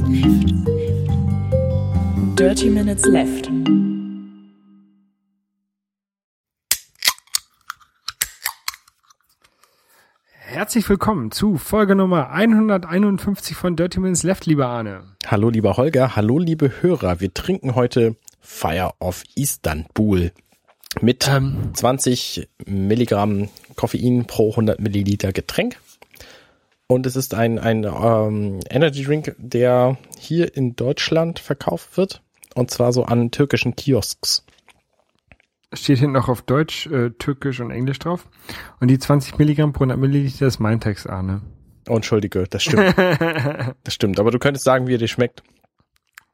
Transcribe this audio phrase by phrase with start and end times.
[0.02, 0.56] left.
[2.36, 3.50] Dirty minutes left.
[10.34, 15.04] Herzlich willkommen zu Folge Nummer 151 von Dirty Minutes Left, lieber Arne.
[15.28, 17.20] Hallo lieber Holger, hallo liebe Hörer.
[17.22, 20.32] Wir trinken heute Fire of Istanbul
[21.02, 21.74] mit Ähm.
[21.74, 25.78] 20 Milligramm Koffein pro 100 Milliliter Getränk.
[26.88, 32.22] Und es ist ein, ein ähm, Energy Drink, der hier in Deutschland verkauft wird.
[32.56, 34.46] Und zwar so an türkischen Kiosks.
[35.74, 38.26] Steht hinten noch auf Deutsch, äh, Türkisch und Englisch drauf.
[38.80, 41.42] Und die 20 Milligramm pro 100 Milliliter ist mein Text, Arne.
[41.90, 42.98] Oh, Entschuldige, das stimmt.
[43.84, 44.20] das stimmt.
[44.20, 45.44] Aber du könntest sagen, wie er dir schmeckt.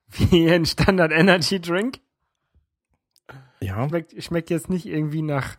[0.09, 1.99] Wie ein Standard Energy Drink.
[3.63, 3.87] Ja.
[3.87, 5.55] Schmeckt, schmeckt jetzt nicht irgendwie nach,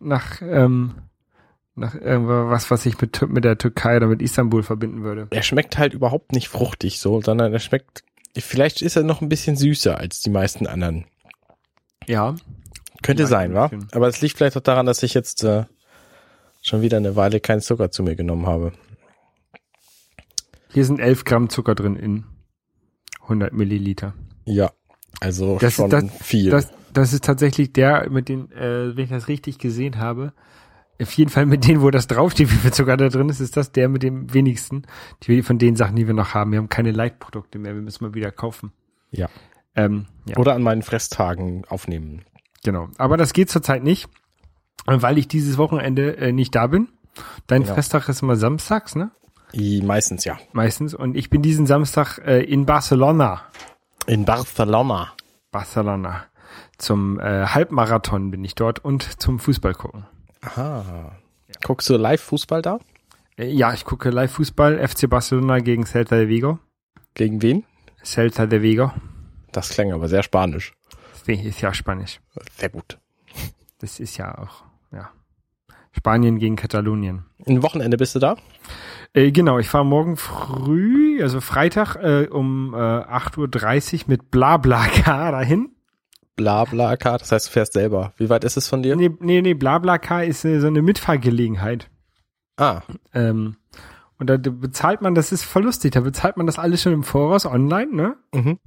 [0.00, 0.94] nach, ähm,
[1.74, 5.26] nach irgendwas, was ich mit, mit der Türkei oder mit Istanbul verbinden würde.
[5.30, 8.04] Er schmeckt halt überhaupt nicht fruchtig so, sondern er schmeckt,
[8.36, 11.06] vielleicht ist er noch ein bisschen süßer als die meisten anderen.
[12.06, 12.36] Ja.
[13.02, 13.70] Könnte sein, ein wa?
[13.92, 15.64] Aber es liegt vielleicht auch daran, dass ich jetzt äh,
[16.62, 18.72] schon wieder eine Weile keinen Zucker zu mir genommen habe.
[20.72, 22.24] Hier sind 11 Gramm Zucker drin in
[23.22, 24.14] 100 Milliliter.
[24.44, 24.72] Ja,
[25.20, 26.50] also Das, schon das, viel.
[26.50, 30.32] Das, das ist tatsächlich der, mit den, äh, wenn ich das richtig gesehen habe,
[31.00, 33.56] auf jeden Fall mit denen, wo das draufsteht, wie viel Zucker da drin ist, ist
[33.56, 34.82] das der mit dem wenigsten.
[35.22, 36.50] Die, von den Sachen, die wir noch haben.
[36.52, 38.72] Wir haben keine Leitprodukte mehr, wir müssen mal wieder kaufen.
[39.10, 39.28] ja.
[39.76, 42.22] Ähm, ja, Oder an meinen Fresstagen aufnehmen.
[42.64, 42.88] genau.
[42.98, 44.08] Aber das geht zurzeit nicht,
[44.86, 46.88] weil ich dieses Wochenende äh, nicht da bin.
[47.46, 47.74] Dein Ja.
[47.74, 49.12] Festtag ist immer samstags, ne?
[49.54, 50.36] I, meistens ja.
[50.52, 50.94] Meistens.
[50.94, 53.42] Und ich bin diesen Samstag äh, in Barcelona.
[54.08, 55.12] In Barcelona.
[55.52, 56.24] Barcelona.
[56.78, 60.06] Zum äh, Halbmarathon bin ich dort und zum Fußball gucken.
[60.42, 61.12] Aha.
[61.64, 62.78] Guckst du Live-Fußball da?
[63.36, 66.58] Äh, Ja, ich gucke Live-Fußball, FC Barcelona gegen Celta de Vigo.
[67.14, 67.64] Gegen wen?
[68.04, 68.92] Celta de Vigo.
[69.52, 70.72] Das klang aber sehr spanisch.
[71.26, 72.20] Das ist ja Spanisch.
[72.56, 72.98] Sehr gut.
[73.80, 75.10] Das ist ja auch, ja.
[75.92, 77.24] Spanien gegen Katalonien.
[77.46, 78.36] Ein Wochenende bist du da?
[79.14, 85.32] Äh, genau, ich fahre morgen früh, also Freitag äh, um äh, 8.30 Uhr mit Blablacar
[85.32, 85.70] dahin.
[86.38, 88.14] Blabla-Car, das heißt, du fährst selber.
[88.16, 88.96] Wie weit ist es von dir?
[88.96, 91.90] Nee, nee, nee, Blablacar ist äh, so eine Mitfahrgelegenheit.
[92.56, 92.80] Ah,
[93.12, 93.56] Ähm,
[94.18, 97.02] und da bezahlt man, das ist voll lustig, da bezahlt man das alles schon im
[97.04, 98.16] Voraus online, ne?
[98.32, 98.58] mhm.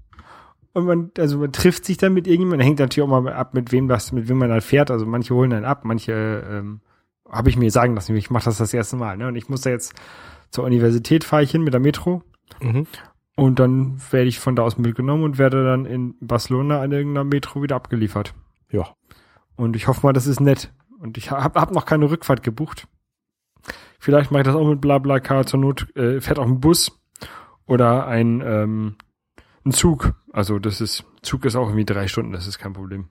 [0.73, 3.73] Und man, also man trifft sich dann mit irgendjemandem, hängt natürlich auch mal ab, mit
[3.73, 4.89] wem das, mit wem man dann fährt.
[4.89, 6.13] Also manche holen dann ab, manche
[6.49, 6.79] ähm,
[7.29, 9.17] habe ich mir sagen lassen, ich mache das das erste Mal.
[9.17, 9.27] Ne?
[9.27, 9.93] Und ich muss da jetzt
[10.49, 12.23] zur Universität fahre ich hin mit der Metro
[12.61, 12.85] Mhm.
[13.35, 17.23] Und dann werde ich von da aus mitgenommen und werde dann in Barcelona an irgendeiner
[17.23, 18.33] Metro wieder abgeliefert.
[18.71, 18.95] Ja.
[19.55, 20.71] Und ich hoffe mal, das ist nett.
[20.99, 22.87] Und ich habe hab noch keine Rückfahrt gebucht.
[23.99, 26.99] Vielleicht mache ich das auch mit Blablacar zur Not, äh, fährt auch ein Bus
[27.65, 28.95] oder ein, ähm,
[29.63, 30.13] ein Zug.
[30.33, 33.09] Also das ist, Zug ist auch irgendwie drei Stunden, das ist kein Problem.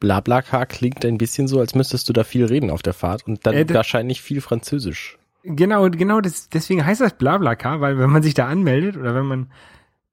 [0.00, 3.46] Blablacar klingt ein bisschen so, als müsstest du da viel reden auf der Fahrt und
[3.46, 5.18] dann Äh, wahrscheinlich viel Französisch.
[5.44, 9.26] Genau, genau, das, deswegen heißt das Blablacar, weil wenn man sich da anmeldet oder wenn
[9.26, 9.50] man,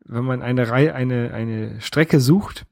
[0.06, 2.66] wenn man eine Reihe, eine, eine Strecke sucht,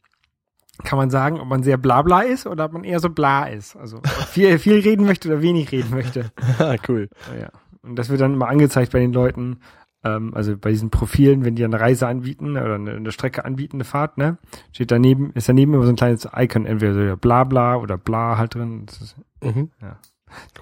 [0.83, 3.75] kann man sagen, ob man sehr blabla ist oder ob man eher so bla ist.
[3.75, 6.31] Also viel, viel reden möchte oder wenig reden möchte.
[6.59, 7.09] Ah, cool.
[7.39, 7.49] Ja.
[7.81, 9.59] Und das wird dann immer angezeigt bei den Leuten,
[10.03, 13.77] ähm, also bei diesen Profilen, wenn die eine Reise anbieten oder eine, eine Strecke anbieten,
[13.77, 14.37] eine Fahrt, ne?
[14.73, 17.97] Steht daneben, ist daneben immer so ein kleines Icon, entweder so ja, bla bla oder
[17.97, 18.85] bla halt drin.
[18.89, 19.69] Ist Mhm.
[19.81, 19.97] ein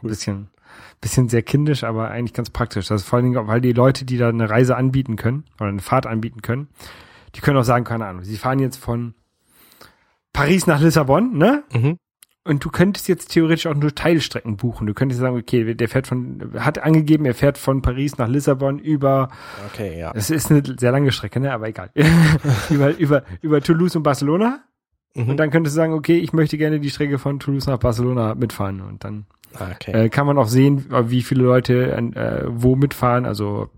[0.08, 0.48] bisschen,
[1.02, 2.88] bisschen sehr kindisch, aber eigentlich ganz praktisch.
[2.88, 5.70] Das ist vor allen Dingen, weil die Leute, die da eine Reise anbieten können oder
[5.70, 6.68] eine Fahrt anbieten können,
[7.36, 9.14] die können auch sagen, keine Ahnung, sie fahren jetzt von
[10.34, 11.64] Paris nach Lissabon, ne?
[11.74, 11.98] Mhm.
[12.44, 14.88] Und du könntest jetzt theoretisch auch nur Teilstrecken buchen.
[14.88, 18.80] Du könntest sagen, okay, der fährt von, hat angegeben, er fährt von Paris nach Lissabon
[18.80, 19.30] über,
[19.74, 20.14] Okay, ja.
[20.16, 21.92] es ist eine sehr lange Strecke, ne, aber egal.
[22.70, 24.64] über, über, über Toulouse und Barcelona.
[25.14, 25.30] Mhm.
[25.30, 28.34] Und dann könntest du sagen, okay, ich möchte gerne die Strecke von Toulouse nach Barcelona
[28.36, 28.80] mitfahren.
[28.80, 29.92] Und dann okay.
[29.92, 33.70] äh, kann man auch sehen, wie viele Leute äh, wo mitfahren, also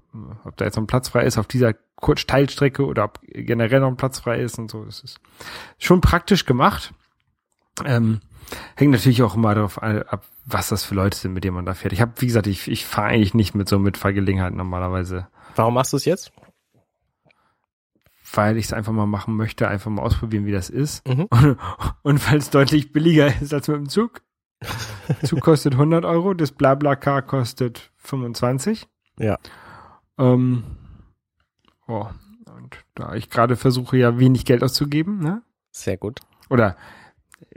[0.43, 3.81] ob da jetzt noch ein Platz frei ist auf dieser kurz Teilstrecke oder ob generell
[3.81, 4.85] noch ein Platz frei ist und so.
[4.85, 5.19] Das ist
[5.77, 6.93] schon praktisch gemacht.
[7.85, 8.21] Ähm,
[8.75, 11.73] hängt natürlich auch immer darauf ab, was das für Leute sind, mit denen man da
[11.73, 11.93] fährt.
[11.93, 15.93] Ich habe, wie gesagt, ich, ich fahre eigentlich nicht mit so Mitfahrgelegenheiten normalerweise, Warum machst
[15.93, 16.31] du es jetzt?
[18.33, 21.07] weil ich es einfach mal machen möchte, einfach mal ausprobieren, wie das ist.
[21.07, 21.23] Mhm.
[21.31, 21.57] Und,
[22.03, 24.21] und weil es deutlich billiger ist als mit dem Zug.
[25.23, 28.87] Zug kostet 100 Euro, das Blablacar kostet 25.
[29.17, 29.37] Ja.
[30.17, 30.63] Ähm,
[31.87, 32.07] oh,
[32.55, 35.41] und da ich gerade versuche, ja wenig Geld auszugeben, ne?
[35.71, 36.19] Sehr gut.
[36.49, 36.75] Oder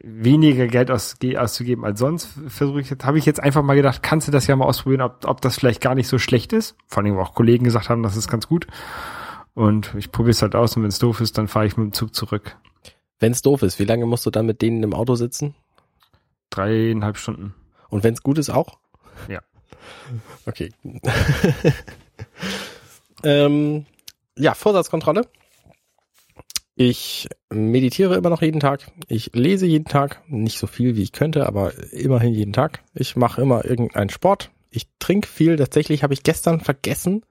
[0.03, 4.03] weniger Geld ausge auszugeben als sonst, versuche ich jetzt, habe ich jetzt einfach mal gedacht,
[4.03, 6.77] kannst du das ja mal ausprobieren, ob, ob das vielleicht gar nicht so schlecht ist.
[6.87, 8.67] Vor allem, wo auch Kollegen gesagt haben, das ist ganz gut.
[9.55, 11.87] Und ich probiere es halt aus und wenn es doof ist, dann fahre ich mit
[11.87, 12.57] dem Zug zurück.
[13.19, 15.55] Wenn es doof ist, wie lange musst du dann mit denen im Auto sitzen?
[16.53, 17.55] Dreieinhalb Stunden.
[17.89, 18.79] Und wenn es gut ist auch?
[19.29, 19.41] Ja.
[20.47, 20.71] Okay.
[23.25, 23.87] ähm,
[24.37, 25.27] ja, Vorsatzkontrolle.
[26.75, 28.91] Ich meditiere immer noch jeden Tag.
[29.09, 30.23] Ich lese jeden Tag.
[30.29, 32.83] Nicht so viel, wie ich könnte, aber immerhin jeden Tag.
[32.95, 34.51] Ich mache immer irgendeinen Sport.
[34.71, 35.57] Ich trinke viel.
[35.57, 37.25] Tatsächlich habe ich gestern vergessen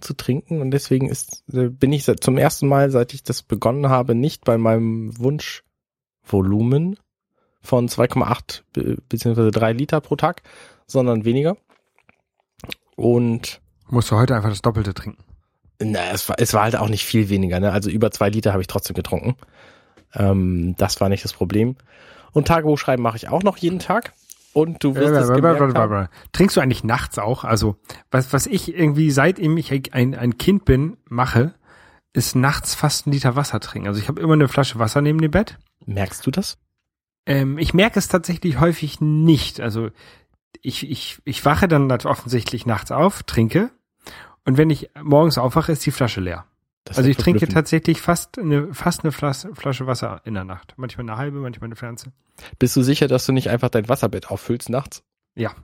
[0.00, 4.14] zu trinken und deswegen ist, bin ich zum ersten Mal, seit ich das begonnen habe,
[4.14, 6.98] nicht bei meinem Wunschvolumen
[7.60, 10.42] von 2,8 be- beziehungsweise 3 Liter pro Tag,
[10.86, 11.56] sondern weniger.
[12.96, 13.60] Und
[13.90, 15.22] Musst du heute einfach das Doppelte trinken.
[15.80, 17.72] na, es war, es war halt auch nicht viel weniger, ne?
[17.72, 19.36] Also über zwei Liter habe ich trotzdem getrunken.
[20.14, 21.76] Ähm, das war nicht das Problem.
[22.32, 24.12] Und Tagebuch schreiben mache ich auch noch jeden Tag.
[24.52, 26.08] Und du wirst es gemerkt haben.
[26.32, 27.44] Trinkst du eigentlich nachts auch?
[27.44, 27.76] Also,
[28.10, 31.54] was, was ich irgendwie, seitdem ich ein, ein Kind bin, mache,
[32.12, 33.86] ist nachts fast ein Liter Wasser trinken.
[33.88, 35.58] Also ich habe immer eine Flasche Wasser neben dem Bett.
[35.86, 36.58] Merkst du das?
[37.28, 39.60] Ähm, ich merke es tatsächlich häufig nicht.
[39.60, 39.90] Also
[40.62, 43.70] ich, ich, ich wache dann offensichtlich nachts auf, trinke.
[44.46, 46.46] Und wenn ich morgens aufwache, ist die Flasche leer.
[46.84, 50.72] das Also ich trinke tatsächlich fast eine, fast eine Flasche, Flasche Wasser in der Nacht.
[50.78, 52.12] Manchmal eine halbe, manchmal eine Pflanze.
[52.58, 55.02] Bist du sicher, dass du nicht einfach dein Wasserbett auffüllst nachts?
[55.34, 55.54] Ja.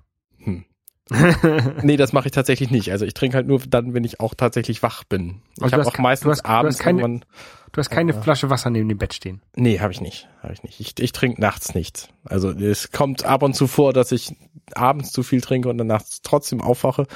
[1.83, 2.91] Nee, das mache ich tatsächlich nicht.
[2.91, 5.43] Also ich trinke halt nur dann, wenn ich auch tatsächlich wach bin.
[5.57, 7.25] Ich Also du habe auch meistens du hast- du abends hast keine- irgendwann.
[7.73, 8.21] Du hast keine Ja.
[8.23, 9.43] Flasche Wasser neben dem Bett stehen.
[9.57, 10.29] Nee, habe ich nicht.
[10.43, 10.81] Habe ich nicht.
[10.81, 12.09] Ich, ich trinke nachts nichts.
[12.25, 14.35] Also es kommt ab und zu vor, dass ich
[14.75, 17.07] abends zu viel trinke und dann nachts trotzdem aufwache.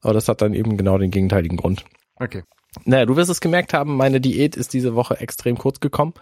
[0.00, 1.84] Aber das hat dann eben genau den gegenteiligen Grund.
[2.16, 2.42] Okay.
[2.84, 6.14] Naja, du wirst es gemerkt haben, meine Diät ist diese Woche extrem kurz gekommen.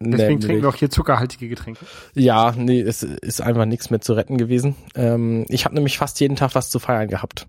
[0.00, 1.84] Deswegen Nämlich- trinken wir auch hier zuckerhaltige Getränke.
[2.14, 4.76] Ja, nee, es ist einfach nichts mehr zu retten gewesen.
[4.94, 7.48] Ähm, ich habe nämlich fast jeden Tag was zu feiern gehabt.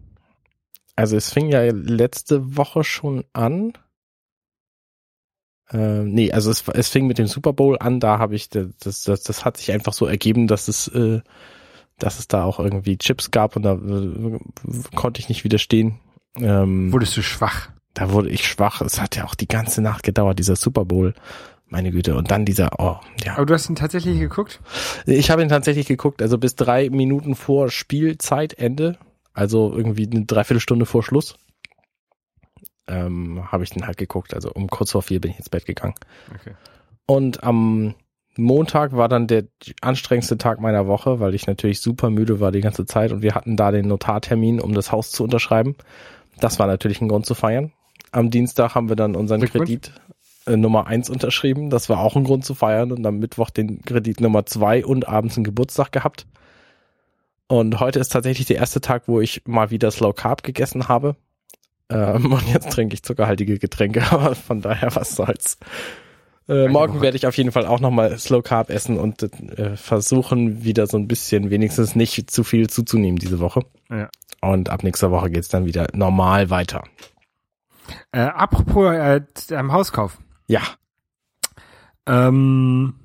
[0.95, 3.73] Also es fing ja letzte Woche schon an.
[5.71, 8.67] Ähm, nee, also es, es fing mit dem Super Bowl an, da habe ich, das,
[8.79, 11.21] das, das hat sich einfach so ergeben, dass es, äh,
[11.99, 14.39] dass es da auch irgendwie Chips gab und da äh,
[14.95, 15.99] konnte ich nicht widerstehen.
[16.37, 17.69] Ähm, Wurdest du schwach?
[17.93, 18.81] da wurde ich schwach.
[18.81, 21.13] Es hat ja auch die ganze Nacht gedauert, dieser Super Bowl.
[21.69, 22.15] Meine Güte.
[22.15, 23.35] Und dann dieser, oh, ja.
[23.35, 24.59] Aber du hast ihn tatsächlich geguckt?
[25.05, 28.97] Ich habe ihn tatsächlich geguckt, also bis drei Minuten vor Spielzeitende,
[29.33, 31.35] also irgendwie eine Dreiviertelstunde vor Schluss,
[32.87, 34.33] ähm, habe ich den halt geguckt.
[34.33, 35.93] Also um kurz vor vier bin ich ins Bett gegangen.
[36.33, 36.55] Okay.
[37.05, 37.93] Und am
[38.35, 39.45] Montag war dann der
[39.81, 43.35] anstrengendste Tag meiner Woche, weil ich natürlich super müde war die ganze Zeit und wir
[43.35, 45.75] hatten da den Notartermin, um das Haus zu unterschreiben.
[46.39, 47.73] Das war natürlich ein Grund zu feiern.
[48.11, 49.41] Am Dienstag haben wir dann unseren.
[49.41, 49.91] Kredit
[50.49, 51.69] äh, Nummer eins unterschrieben.
[51.69, 55.07] Das war auch ein Grund zu feiern und am Mittwoch den Kredit Nummer zwei und
[55.07, 56.25] abends einen Geburtstag gehabt.
[57.47, 61.15] Und heute ist tatsächlich der erste Tag, wo ich mal wieder Slow Carb gegessen habe.
[61.89, 65.57] Ähm, und jetzt trinke ich zuckerhaltige Getränke, aber von daher was soll's.
[66.47, 70.63] Äh, morgen werde ich auf jeden Fall auch nochmal Slow Carb essen und äh, versuchen,
[70.63, 73.61] wieder so ein bisschen wenigstens nicht zu viel zuzunehmen diese Woche.
[73.89, 74.09] Ja.
[74.41, 76.83] Und ab nächster Woche geht's dann wieder normal weiter.
[78.11, 79.21] Äh, apropos äh,
[79.53, 80.17] am Hauskauf.
[80.49, 80.61] Ja,
[82.07, 82.95] Ähm,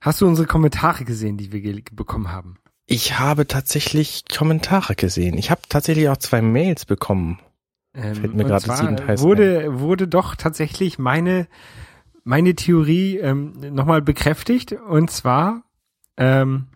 [0.00, 2.58] hast du unsere Kommentare gesehen, die wir bekommen haben?
[2.90, 5.36] ich habe tatsächlich Kommentare gesehen.
[5.36, 7.38] Ich habe tatsächlich auch zwei Mails bekommen.
[7.94, 8.66] Ähm, Fällt mir gerade
[9.20, 11.48] wurde, wurde doch tatsächlich meine,
[12.24, 14.72] meine Theorie ähm, nochmal bekräftigt.
[14.72, 15.64] Und zwar,
[16.16, 16.68] ähm,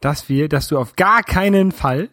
[0.00, 2.08] dass wir, dass du auf gar keinen Fall,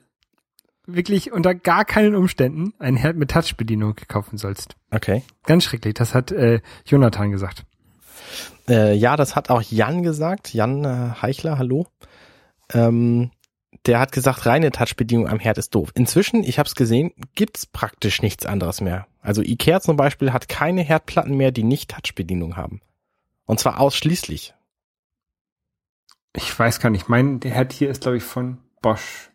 [0.96, 4.75] wirklich unter gar keinen Umständen einen Herd mit Touchbedienung kaufen sollst.
[4.91, 5.24] Okay.
[5.43, 5.93] Ganz schrecklich.
[5.93, 7.65] Das hat äh, Jonathan gesagt.
[8.67, 10.53] Äh, ja, das hat auch Jan gesagt.
[10.53, 11.88] Jan äh, Heichler, hallo.
[12.72, 13.31] Ähm,
[13.86, 15.91] der hat gesagt, reine Touchbedienung am Herd ist doof.
[15.96, 19.08] Inzwischen, ich habe es gesehen, gibt's praktisch nichts anderes mehr.
[19.22, 22.81] Also Ikea zum Beispiel hat keine Herdplatten mehr, die nicht Touchbedienung haben.
[23.46, 24.53] Und zwar ausschließlich.
[26.36, 27.10] Ich weiß gar nicht.
[27.10, 29.31] Mein der Herd hier ist, glaube ich, von Bosch.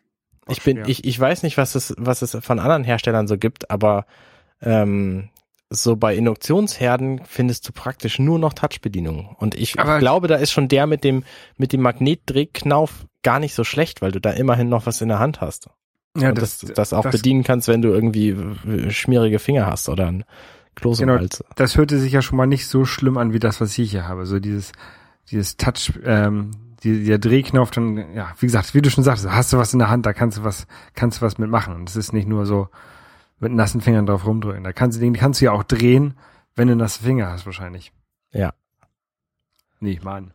[0.47, 0.83] Ich bin, ja.
[0.87, 4.05] ich, ich weiß nicht, was es, was es von anderen Herstellern so gibt, aber
[4.61, 5.29] ähm,
[5.69, 9.35] so bei Induktionsherden findest du praktisch nur noch Touchbedienung.
[9.39, 11.23] Und ich Aber- glaube, da ist schon der mit dem,
[11.57, 15.19] mit dem Magnetdrehknauf gar nicht so schlecht, weil du da immerhin noch was in der
[15.19, 15.67] Hand hast.
[16.15, 20.07] ja, und das, das, auch bedienen kannst, wenn du irgendwie äh, schmierige Finger hast oder
[20.07, 20.23] ein
[20.75, 21.17] Kloß Genau.
[21.55, 24.07] Das hörte sich ja schon mal nicht so schlimm an wie das, was ich hier
[24.07, 24.25] habe.
[24.25, 24.73] So dieses,
[25.31, 26.51] dieses Touch, ähm,
[26.85, 29.79] die, der Drehknopf, dann, ja, wie gesagt, wie du schon sagst, hast du was in
[29.79, 31.75] der Hand, da kannst du was, kannst du was mitmachen.
[31.75, 32.69] Und es ist nicht nur so
[33.39, 34.63] mit nassen Fingern drauf rumdrücken.
[34.63, 36.13] Da kannst du den kannst du ja auch drehen,
[36.55, 37.91] wenn du nasse Finger hast, wahrscheinlich.
[38.31, 38.53] Ja.
[39.79, 40.31] Nee, Mann.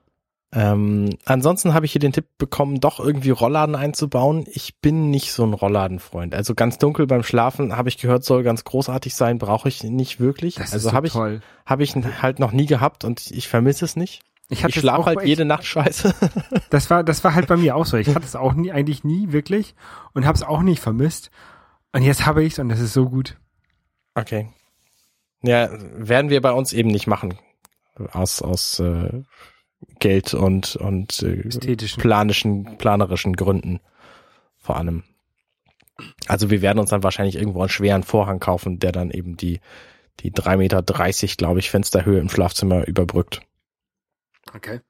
[0.53, 4.45] Ähm, ansonsten habe ich hier den Tipp bekommen, doch irgendwie Rollladen einzubauen.
[4.53, 6.35] Ich bin nicht so ein Rollladenfreund.
[6.35, 10.19] Also ganz dunkel beim Schlafen habe ich gehört, soll ganz großartig sein, brauche ich nicht
[10.19, 10.57] wirklich.
[10.57, 13.95] Das also so habe ich habe ich halt noch nie gehabt und ich vermisse es
[13.95, 14.23] nicht.
[14.51, 16.15] Ich, Ich schlafe auch halt jede Nacht scheiße.
[16.71, 17.97] Das war, das war halt bei mir auch so.
[17.97, 19.75] Ich hatte es auch nie, eigentlich nie wirklich
[20.13, 21.31] und habe es auch nicht vermisst.
[21.93, 23.37] Und jetzt habe ich es und das ist so gut.
[24.15, 24.51] Okay.
[25.43, 27.39] Ja, werden wir bei uns eben nicht machen.
[28.13, 29.23] Aus, aus äh,
[29.99, 32.01] Geld und, und äh, Ästhetischen.
[32.01, 33.81] planischen, planerischen Gründen
[34.61, 35.03] vor allem.
[36.29, 39.61] Also wir werden uns dann wahrscheinlich irgendwo einen schweren Vorhang kaufen, der dann eben die,
[40.21, 40.83] die 3,30 Meter,
[41.37, 43.41] glaube ich, Fensterhöhe im Schlafzimmer überbrückt.
[44.55, 44.81] Okay.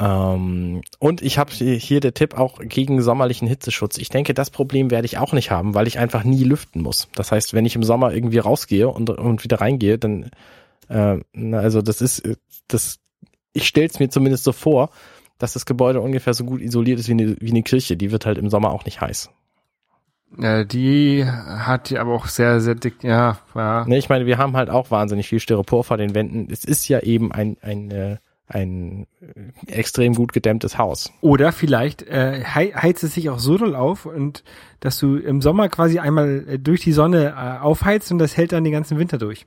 [0.00, 3.98] Ähm, und ich habe hier der Tipp auch gegen sommerlichen Hitzeschutz.
[3.98, 7.08] Ich denke, das Problem werde ich auch nicht haben, weil ich einfach nie lüften muss.
[7.14, 10.30] Das heißt, wenn ich im Sommer irgendwie rausgehe und, und wieder reingehe, dann
[10.88, 11.18] äh,
[11.52, 12.36] also das ist äh,
[12.66, 12.98] das
[13.52, 14.90] ich stell's mir zumindest so vor,
[15.38, 17.96] dass das Gebäude ungefähr so gut isoliert ist wie eine, wie eine Kirche.
[17.96, 19.30] Die wird halt im Sommer auch nicht heiß.
[20.38, 23.84] Äh, die hat ja aber auch sehr, sehr dick, ja, ja.
[23.86, 26.48] Ne, ich meine, wir haben halt auch wahnsinnig viel Styropor vor den Wänden.
[26.50, 29.06] Es ist ja eben ein ein äh, ein
[29.66, 31.10] äh, extrem gut gedämmtes Haus.
[31.20, 34.42] Oder vielleicht äh, hei- heizt es sich auch so doll auf und
[34.80, 38.52] dass du im Sommer quasi einmal äh, durch die Sonne äh, aufheizt und das hält
[38.52, 39.46] dann den ganzen Winter durch.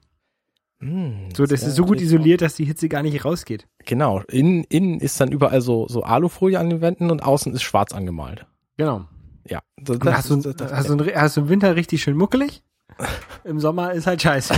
[0.80, 3.68] Hm, So, das ja ist so gut isoliert, dass die Hitze gar nicht rausgeht.
[3.86, 7.64] Genau, innen, innen ist dann überall so, so Alufolie an den Wänden und außen ist
[7.64, 8.46] schwarz angemalt.
[8.78, 9.06] Genau.
[9.48, 9.60] Ja.
[9.78, 12.64] Das, Und hast, du, das- das- hast, du, hast du im Winter richtig schön muckelig?
[13.44, 14.54] Im Sommer ist halt scheiße.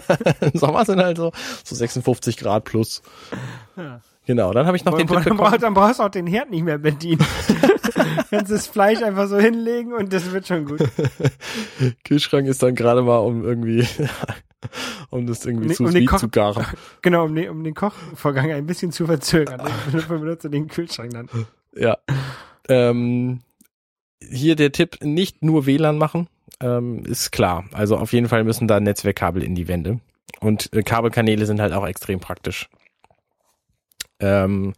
[0.52, 1.32] Im Sommer sind halt so,
[1.64, 3.02] so 56 Grad plus.
[3.76, 4.00] Ja.
[4.26, 5.40] Genau, dann habe ich noch den Tipp dann, bekommen.
[5.40, 7.24] brauchst, dann brauchst du auch den Herd nicht mehr bedienen.
[8.30, 10.80] Kannst das Fleisch einfach so hinlegen und das wird schon gut.
[12.04, 13.86] Kühlschrank ist dann gerade mal um irgendwie,
[15.10, 16.64] um das irgendwie Nee, zu um Koch- zu garen.
[17.02, 19.60] Genau, um den, um den Kochvorgang ein bisschen zu verzögern.
[19.92, 21.28] Dann benutzt du den Kühlschrank dann.
[21.74, 21.98] Ja.
[22.68, 23.40] Ähm,
[24.22, 26.28] hier der Tipp, nicht nur WLAN machen,
[26.60, 27.64] ähm, ist klar.
[27.72, 30.00] Also auf jeden Fall müssen da Netzwerkkabel in die Wände.
[30.40, 32.68] Und äh, Kabelkanäle sind halt auch extrem praktisch.
[34.20, 34.74] Ähm,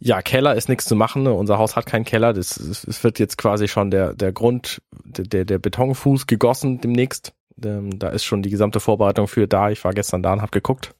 [0.00, 1.22] ja, Keller ist nichts zu machen.
[1.22, 1.32] Ne?
[1.32, 2.32] Unser Haus hat keinen Keller.
[2.32, 7.32] Das, es wird jetzt quasi schon der, der Grund, der, der Betonfuß gegossen demnächst.
[7.64, 9.70] Ähm, da ist schon die gesamte Vorbereitung für da.
[9.70, 10.94] Ich war gestern da und habe geguckt.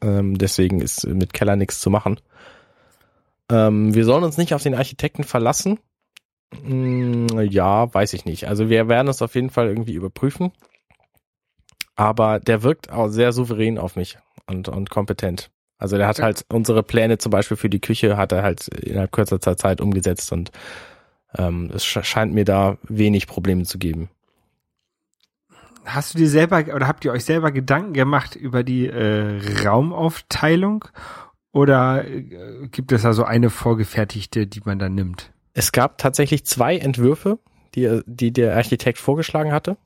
[0.00, 2.20] Ähm, deswegen ist mit Keller nichts zu machen.
[3.50, 5.78] Ähm, wir sollen uns nicht auf den Architekten verlassen.
[6.54, 8.48] Hm, ja, weiß ich nicht.
[8.48, 10.52] Also wir werden es auf jeden Fall irgendwie überprüfen.
[11.96, 15.50] Aber der wirkt auch sehr souverän auf mich und, und kompetent.
[15.78, 19.12] Also der hat halt unsere Pläne zum Beispiel für die Küche hat er halt innerhalb
[19.12, 20.50] kürzester Zeit umgesetzt und
[21.36, 24.08] ähm, es sch- scheint mir da wenig Probleme zu geben.
[25.84, 30.84] Hast du dir selber oder habt ihr euch selber Gedanken gemacht über die äh, Raumaufteilung?
[31.52, 35.32] Oder äh, gibt es da so eine vorgefertigte, die man dann nimmt?
[35.54, 37.38] Es gab tatsächlich zwei Entwürfe,
[37.74, 39.76] die, die der Architekt vorgeschlagen hatte.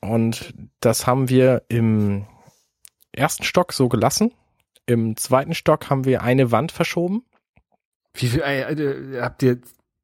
[0.00, 2.26] Und das haben wir im
[3.12, 4.32] ersten Stock so gelassen.
[4.86, 7.24] Im zweiten Stock haben wir eine Wand verschoben.
[8.14, 9.60] Wie viel äh, äh, habt ihr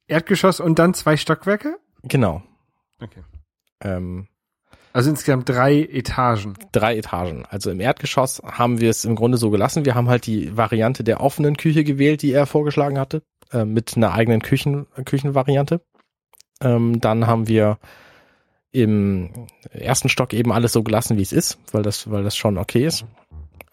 [0.09, 1.78] Erdgeschoss und dann zwei Stockwerke?
[2.02, 2.42] Genau.
[3.00, 3.23] Okay.
[3.82, 4.26] Ähm,
[4.92, 6.54] Also insgesamt drei Etagen.
[6.73, 7.47] drei Etagen.
[7.49, 9.85] Also im Erdgeschoss haben wir es im Grunde so gelassen.
[9.85, 13.97] Wir haben halt die Variante der offenen Küche gewählt, die er vorgeschlagen hatte, äh, mit
[13.97, 15.80] einer eigenen Küchen, Küchenvariante.
[16.61, 17.78] Ähm, dann haben wir
[18.71, 22.59] im ersten Stock eben alles so gelassen, wie es ist, weil das, weil das schon
[22.59, 23.04] okay ist.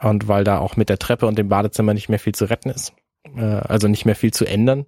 [0.01, 2.69] Und weil da auch mit der Treppe und dem Badezimmer nicht mehr viel zu retten
[2.69, 2.93] ist.
[3.35, 4.85] Äh, also nicht mehr viel zu ändern.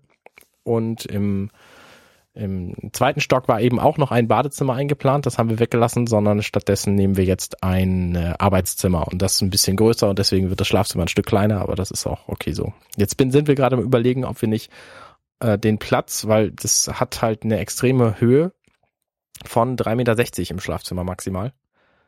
[0.63, 1.49] Und im
[2.33, 6.41] im zweiten Stock war eben auch noch ein Badezimmer eingeplant, das haben wir weggelassen, sondern
[6.41, 10.49] stattdessen nehmen wir jetzt ein äh, Arbeitszimmer und das ist ein bisschen größer und deswegen
[10.49, 12.73] wird das Schlafzimmer ein Stück kleiner, aber das ist auch okay so.
[12.95, 14.71] Jetzt bin, sind wir gerade am überlegen, ob wir nicht
[15.39, 18.53] äh, den Platz, weil das hat halt eine extreme Höhe
[19.43, 21.51] von 3,60 Meter im Schlafzimmer maximal.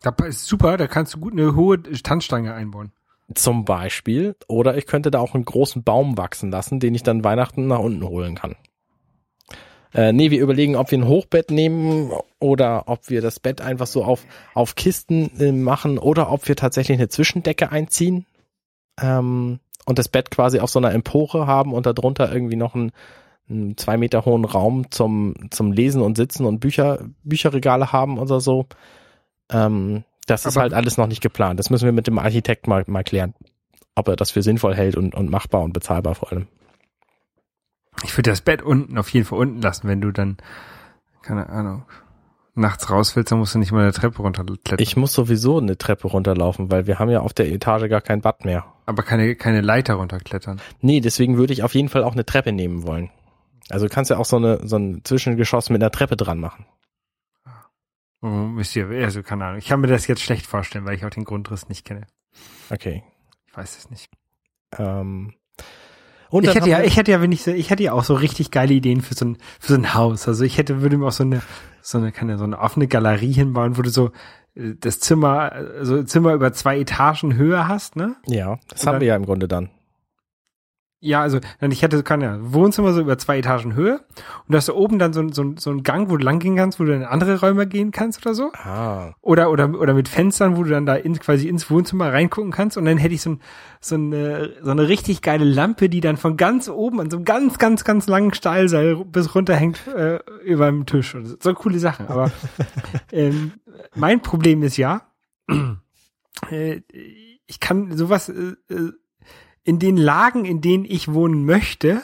[0.01, 2.91] Das ist super, da kannst du gut eine hohe Tanzstange einbauen.
[3.35, 4.35] Zum Beispiel.
[4.47, 7.79] Oder ich könnte da auch einen großen Baum wachsen lassen, den ich dann Weihnachten nach
[7.79, 8.55] unten holen kann.
[9.93, 13.87] Äh, nee, wir überlegen, ob wir ein Hochbett nehmen oder ob wir das Bett einfach
[13.87, 18.25] so auf, auf Kisten äh, machen oder ob wir tatsächlich eine Zwischendecke einziehen
[18.99, 22.91] ähm, und das Bett quasi auf so einer Empore haben und darunter irgendwie noch einen,
[23.49, 28.39] einen zwei Meter hohen Raum zum, zum Lesen und Sitzen und Bücher, Bücherregale haben oder
[28.39, 28.65] so.
[29.51, 31.59] Ähm, das ist Aber- halt alles noch nicht geplant.
[31.59, 33.35] Das müssen wir mit dem Architekt mal, mal klären,
[33.93, 36.47] ob er das für sinnvoll hält und, und machbar und bezahlbar vor allem.
[38.03, 40.37] Ich würde das Bett unten auf jeden Fall unten lassen, wenn du dann,
[41.21, 41.85] keine Ahnung,
[42.55, 44.77] nachts raus willst, dann musst du nicht mal eine Treppe runterklettern.
[44.79, 48.21] Ich muss sowieso eine Treppe runterlaufen, weil wir haben ja auf der Etage gar kein
[48.21, 48.65] Bad mehr.
[48.85, 50.61] Aber keine, keine Leiter runterklettern.
[50.81, 53.09] Nee, deswegen würde ich auf jeden Fall auch eine Treppe nehmen wollen.
[53.69, 56.65] Also du kannst ja auch so eine so ein Zwischengeschoss mit einer Treppe dran machen.
[58.21, 59.59] Oh, müsst ihr, also keine Ahnung.
[59.59, 62.07] Ich kann mir das jetzt schlecht vorstellen, weil ich auch den Grundriss nicht kenne.
[62.69, 63.03] Okay.
[63.47, 64.09] Ich weiß es nicht.
[64.77, 65.33] Ähm,
[66.33, 68.13] und Ich hätte ja, ich hätte ja, wenn ich so, ich hätte ja auch so
[68.15, 70.27] richtig geile Ideen für so ein, für so ein Haus.
[70.27, 71.41] Also ich hätte, würde mir auch so eine,
[71.81, 74.11] so eine, keine, so eine offene Galerie hinbauen, wo du so
[74.55, 78.15] äh, das Zimmer, also Zimmer über zwei Etagen Höhe hast, ne?
[78.25, 79.69] ja, das Und haben dann- wir ja im Grunde dann.
[81.05, 84.55] Ja, also dann ich hätte kann ja Wohnzimmer so über zwei Etagen Höhe und du
[84.57, 86.79] hast da oben dann so, ein- so, so ein Gang, wo du lang gehen kannst,
[86.79, 88.51] wo du in andere Räume gehen kannst oder so.
[88.53, 92.51] Ah, Oder, oder, oder mit Fenstern, wo du dann da in, quasi ins Wohnzimmer reingucken
[92.51, 92.77] kannst.
[92.77, 93.41] Und dann hätte ich so, ein,
[93.81, 97.25] so, eine, so eine richtig geile Lampe, die dann von ganz oben an so einem
[97.25, 101.13] ganz, ganz, ganz langen Stahlseil bis runterhängt äh, über dem Tisch.
[101.15, 102.07] Und so, so coole Sachen.
[102.07, 102.31] Aber
[103.11, 103.51] ähm,
[103.93, 105.01] mein Problem ist ja,
[106.49, 106.81] äh,
[107.45, 108.91] ich kann sowas äh, äh,
[109.63, 112.01] in den Lagen, in denen ich wohnen möchte,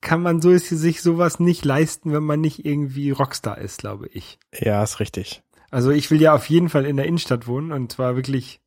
[0.00, 4.38] kann man so sich sowas nicht leisten, wenn man nicht irgendwie Rockstar ist, glaube ich.
[4.52, 5.42] ja, ist richtig.
[5.70, 8.60] Also ich will ja auf jeden Fall in der Innenstadt wohnen und zwar wirklich,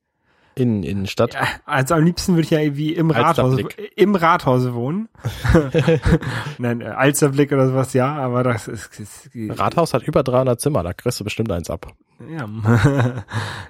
[0.56, 1.36] In Innenstadt.
[1.36, 3.60] ja, also am liebsten würde ich ja irgendwie im Rathaus,
[3.96, 5.08] im Rathaus wohnen.
[6.58, 10.84] Nein, äh, Alsterblick oder sowas, ja, aber das ist, ist Rathaus hat über 300 Zimmer,
[10.84, 11.94] da kriegst du bestimmt eins ab.
[12.30, 12.50] ja.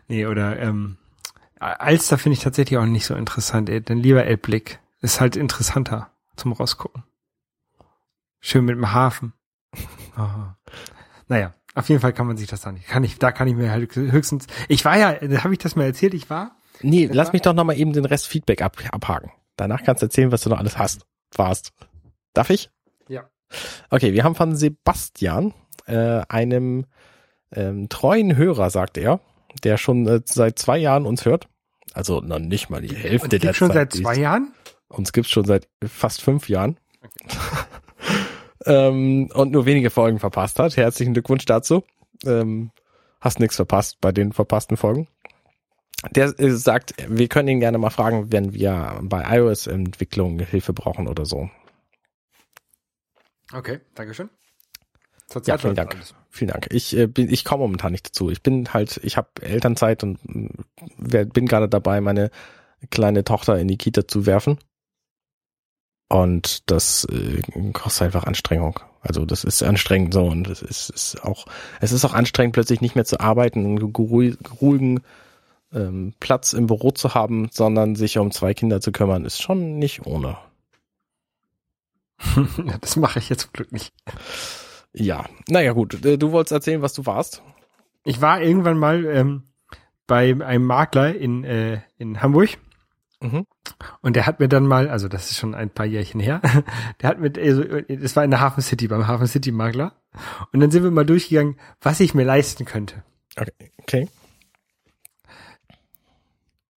[0.08, 0.98] nee, oder ähm,
[1.59, 4.79] Alster finde ich tatsächlich auch nicht so interessant, ey, dann lieber Elbblick.
[5.01, 7.03] Ist halt interessanter zum rausgucken.
[8.39, 9.33] Schön mit dem Hafen.
[10.15, 10.57] Aha.
[11.27, 12.87] Naja, auf jeden Fall kann man sich das da nicht.
[12.87, 14.47] Kann ich, da kann ich mir halt höchstens.
[14.67, 15.09] Ich war ja,
[15.43, 17.93] habe ich das mal erzählt, ich war Nee, lass war- mich doch noch mal eben
[17.93, 19.31] den Rest Feedback ab, abhaken.
[19.55, 21.05] Danach kannst du erzählen, was du noch alles hast.
[21.35, 21.73] Warst.
[22.33, 22.69] Darf ich?
[23.07, 23.29] Ja.
[23.89, 25.53] Okay, wir haben von Sebastian,
[25.85, 26.85] äh, einem
[27.51, 29.19] ähm, treuen Hörer, sagt er,
[29.63, 31.48] der schon äh, seit zwei Jahren uns hört.
[31.94, 33.94] Also noch nicht mal die Hälfte Und der gibt schon Zeit.
[33.94, 34.54] seit zwei Jahren?
[34.89, 36.80] Uns gibt's schon seit fast fünf Jahren.
[38.66, 40.77] ähm, und nur wenige Folgen verpasst hat.
[40.77, 41.83] Herzlichen Glückwunsch dazu.
[42.25, 42.72] Ähm,
[43.20, 45.07] hast nichts verpasst bei den verpassten Folgen.
[46.12, 51.07] Der äh, sagt, wir können ihn gerne mal fragen, wenn wir bei iOS-Entwicklung Hilfe brauchen
[51.07, 51.50] oder so.
[53.53, 54.29] Okay, Dankeschön.
[55.46, 55.98] Ja, vielen Dank.
[56.29, 56.68] Vielen Dank.
[56.72, 58.29] Ich äh, bin, ich komme momentan nicht dazu.
[58.29, 60.20] Ich bin halt, ich habe Elternzeit und
[60.98, 62.31] wer- bin gerade dabei, meine
[62.92, 64.57] kleine Tochter in die Kita zu werfen.
[66.09, 67.42] Und das äh,
[67.74, 68.79] kostet einfach Anstrengung.
[69.01, 71.46] Also das ist anstrengend so und es ist, ist auch,
[71.81, 75.01] es ist auch anstrengend, plötzlich nicht mehr zu arbeiten, einen ruhigen
[75.74, 79.79] ähm, Platz im Büro zu haben, sondern sich um zwei Kinder zu kümmern, ist schon
[79.79, 80.37] nicht ohne.
[82.81, 83.94] das mache ich jetzt zum Glück nicht.
[84.93, 87.43] Ja, naja gut, äh, du wolltest erzählen, was du warst.
[88.03, 89.43] Ich war irgendwann mal ähm,
[90.07, 92.57] bei einem Makler in, äh, in Hamburg
[93.19, 93.47] Mhm.
[94.01, 96.39] und der hat mir dann mal, also das ist schon ein paar Jährchen her,
[97.01, 99.93] der hat mit, also, das war in der Hafen City, beim Hafen City Makler
[100.51, 103.03] und dann sind wir mal durchgegangen, was ich mir leisten könnte.
[103.35, 103.71] Okay.
[103.81, 104.09] okay.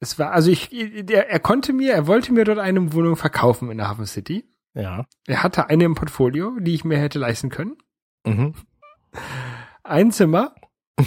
[0.01, 3.71] Es war, also ich, der, er konnte mir, er wollte mir dort eine Wohnung verkaufen
[3.71, 4.45] in der Hafen City.
[4.75, 5.07] Ja.
[5.27, 7.77] Er hatte eine im Portfolio, die ich mir hätte leisten können.
[8.29, 8.55] Mhm.
[9.85, 10.55] Ein Zimmer,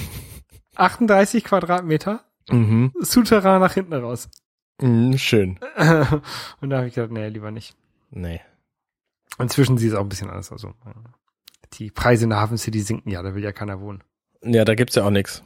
[0.75, 2.91] 38 Quadratmeter, Mhm.
[2.99, 4.27] Souterrain nach hinten raus.
[4.81, 5.60] Mhm, schön.
[6.62, 7.75] Und da habe ich gedacht, nee, lieber nicht.
[8.10, 8.41] Nee.
[9.38, 10.65] Inzwischen sieht es auch ein bisschen anders aus.
[10.65, 10.75] Also,
[11.73, 14.03] die Preise in der Hafen City sinken ja, da will ja keiner wohnen.
[14.43, 15.43] Ja, da gibt's ja auch nix.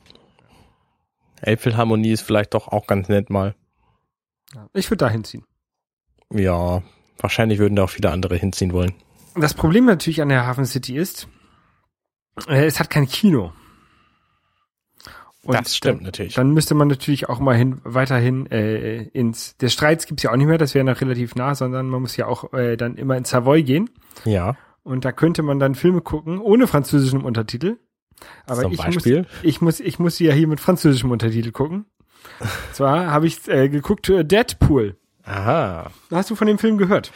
[1.41, 3.55] Elbphilharmonie ist vielleicht doch auch ganz nett mal.
[4.55, 5.43] Ja, ich würde da hinziehen.
[6.31, 6.81] Ja,
[7.19, 8.93] wahrscheinlich würden da auch viele andere hinziehen wollen.
[9.35, 11.27] Das Problem natürlich an der Hafen City ist,
[12.47, 13.53] es hat kein Kino.
[15.43, 16.33] Und das stimmt dann, natürlich.
[16.33, 19.55] Dann müsste man natürlich auch mal hin, weiterhin äh, ins.
[19.57, 22.17] Der Streits gibt's ja auch nicht mehr, das wäre noch relativ nah, sondern man muss
[22.17, 23.89] ja auch äh, dann immer in Savoy gehen.
[24.25, 27.77] ja, Und da könnte man dann Filme gucken, ohne französischen Untertitel.
[28.47, 29.19] Aber zum ich Beispiel.
[29.19, 31.85] muss, ich muss, ich muss sie ja hier mit französischem Untertitel gucken.
[32.73, 34.97] Zwar habe ich äh, geguckt äh, Deadpool.
[35.25, 35.91] Aha.
[36.11, 37.11] Hast du von dem Film gehört?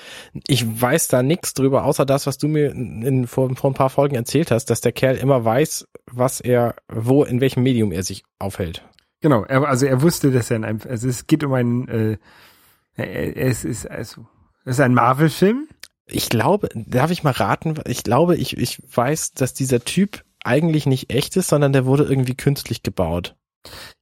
[0.47, 3.91] Ich weiß da nichts drüber, außer das, was du mir in, vor, vor ein paar
[3.91, 8.03] Folgen erzählt hast, dass der Kerl immer weiß, was er, wo, in welchem Medium er
[8.03, 8.83] sich aufhält.
[9.21, 12.17] Genau, er, also er wusste, dass er in einem, also es geht um einen, äh,
[12.95, 14.25] es ist also,
[14.65, 15.67] es ist ein Marvel-Film.
[16.07, 17.75] Ich glaube, darf ich mal raten?
[17.85, 22.05] Ich glaube, ich, ich weiß, dass dieser Typ eigentlich nicht echt ist, sondern der wurde
[22.05, 23.35] irgendwie künstlich gebaut.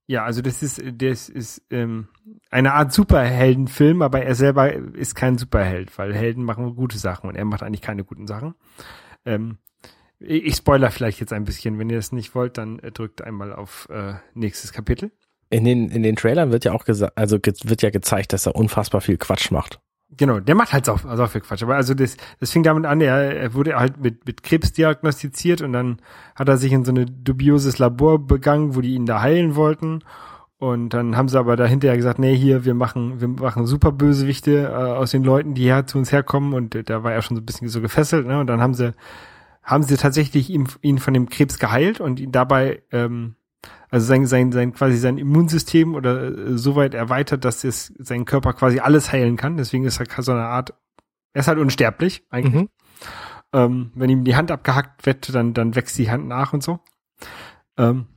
[0.08, 2.08] Ja, also das ist, das ist ähm,
[2.50, 7.36] eine Art Superheldenfilm, aber er selber ist kein Superheld, weil Helden machen gute Sachen und
[7.36, 8.56] er macht eigentlich keine guten Sachen.
[9.26, 9.58] Ähm,
[10.20, 11.78] ich spoiler vielleicht jetzt ein bisschen.
[11.78, 15.12] Wenn ihr das nicht wollt, dann äh, drückt einmal auf äh, nächstes Kapitel.
[15.50, 18.56] In den, in den Trailern wird ja auch gesagt, also wird ja gezeigt, dass er
[18.56, 19.80] unfassbar viel Quatsch macht.
[20.16, 21.64] Genau, der macht halt so, so viel Quatsch.
[21.64, 25.62] Aber also das, das fing damit an, er, er wurde halt mit, mit Krebs diagnostiziert
[25.62, 26.02] und dann
[26.36, 30.04] hat er sich in so eine dubioses Labor begangen, wo die ihn da heilen wollten.
[30.60, 34.64] Und dann haben sie aber dahinter gesagt, nee, hier, wir machen, wir machen super Bösewichte
[34.64, 36.54] äh, aus den Leuten, die her zu uns herkommen.
[36.54, 38.40] Und da war er schon so ein bisschen so gefesselt, ne?
[38.40, 38.96] Und dann haben sie,
[39.62, 43.36] haben sie tatsächlich ihn, ihn von dem Krebs geheilt und ihn dabei, ähm,
[43.90, 48.26] also sein, sein, sein quasi sein Immunsystem oder äh, so weit erweitert, dass es sein
[48.26, 49.58] Körper quasi alles heilen kann.
[49.58, 50.74] Deswegen ist er so eine Art,
[51.34, 52.64] er ist halt unsterblich eigentlich.
[52.64, 52.70] Mhm.
[53.54, 56.80] Ähm, wenn ihm die Hand abgehackt wird, dann, dann wächst die Hand nach und so.
[57.78, 58.08] Ähm,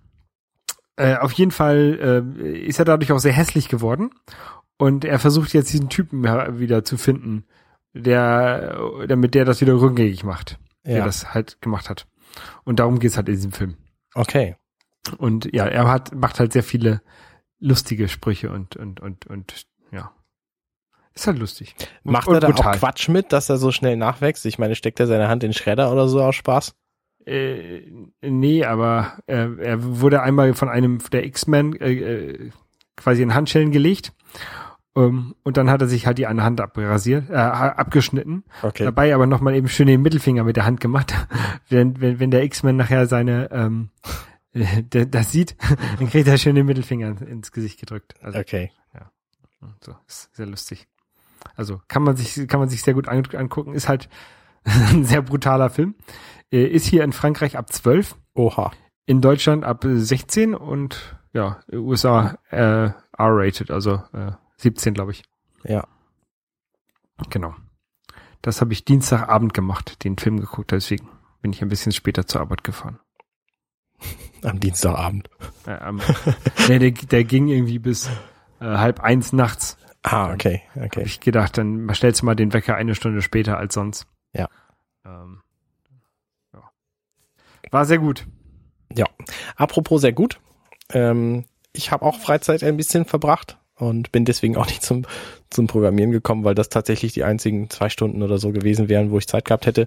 [0.97, 4.11] äh, auf jeden Fall äh, ist er dadurch auch sehr hässlich geworden.
[4.77, 6.25] Und er versucht jetzt diesen Typen
[6.59, 7.45] wieder zu finden,
[7.93, 11.05] der, damit der das wieder rückgängig macht, der Ja.
[11.05, 12.07] das halt gemacht hat.
[12.65, 13.77] Und darum geht's halt in diesem Film.
[14.15, 14.57] Okay.
[15.18, 17.03] Und ja, er hat, macht halt sehr viele
[17.59, 20.12] lustige Sprüche und, und, und, und, ja.
[21.14, 21.75] Ist halt lustig.
[22.05, 22.75] Und, Macht und er da brutal.
[22.75, 24.46] auch Quatsch mit, dass er so schnell nachwächst?
[24.46, 26.75] Ich meine, steckt er seine Hand in Schredder oder so aus Spaß?
[27.27, 27.83] Äh,
[28.23, 32.51] nee, aber äh, er wurde einmal von einem der X-Men äh, äh,
[32.96, 34.12] quasi in Handschellen gelegt.
[34.96, 38.44] Ähm, und dann hat er sich halt die eine Hand abrasiert, äh, abgeschnitten.
[38.62, 38.85] Okay.
[38.85, 41.14] Dabei aber nochmal eben schön den Mittelfinger mit der Hand gemacht.
[41.68, 44.09] wenn, wenn, wenn der X-Men nachher seine ähm, äh,
[44.91, 45.57] das sieht,
[45.99, 48.15] dann kriegt er schön den Mittelfinger ins Gesicht gedrückt.
[48.23, 48.71] Also Okay.
[49.81, 50.89] so, ist sehr lustig.
[51.57, 53.75] Also kann man sich kann man sich sehr gut an, angucken.
[53.75, 54.09] Ist halt
[54.65, 55.95] ein sehr brutaler Film.
[56.51, 58.73] Ist hier in Frankreich ab 12, Oha.
[59.07, 65.23] in Deutschland ab 16 und ja, USA äh, R-rated, also äh, 17, glaube ich.
[65.63, 65.87] Ja.
[67.31, 67.55] Genau.
[68.43, 71.09] Das habe ich Dienstagabend gemacht, den Film geguckt, deswegen
[71.43, 72.99] bin ich ein bisschen später zur Arbeit gefahren.
[74.43, 75.29] Am Dienstagabend.
[75.67, 76.01] Äh, am,
[76.69, 78.09] nee, der, der ging irgendwie bis
[78.61, 79.77] äh, halb eins nachts.
[80.03, 80.63] Ah, okay.
[80.75, 81.03] Okay.
[81.05, 84.07] ich gedacht, dann stellst du mal den Wecker eine Stunde später als sonst.
[84.33, 84.49] Ja.
[85.05, 85.43] Ähm,
[86.55, 86.63] ja.
[87.71, 88.27] War sehr gut.
[89.61, 90.41] Apropos sehr gut.
[90.93, 95.05] Ähm, ich habe auch Freizeit ein bisschen verbracht und bin deswegen auch nicht zum,
[95.51, 99.19] zum Programmieren gekommen, weil das tatsächlich die einzigen zwei Stunden oder so gewesen wären, wo
[99.19, 99.87] ich Zeit gehabt hätte.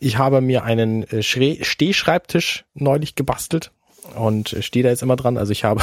[0.00, 3.70] Ich habe mir einen äh, Schre- Stehschreibtisch neulich gebastelt
[4.16, 5.36] und äh, stehe da jetzt immer dran.
[5.36, 5.82] Also ich habe,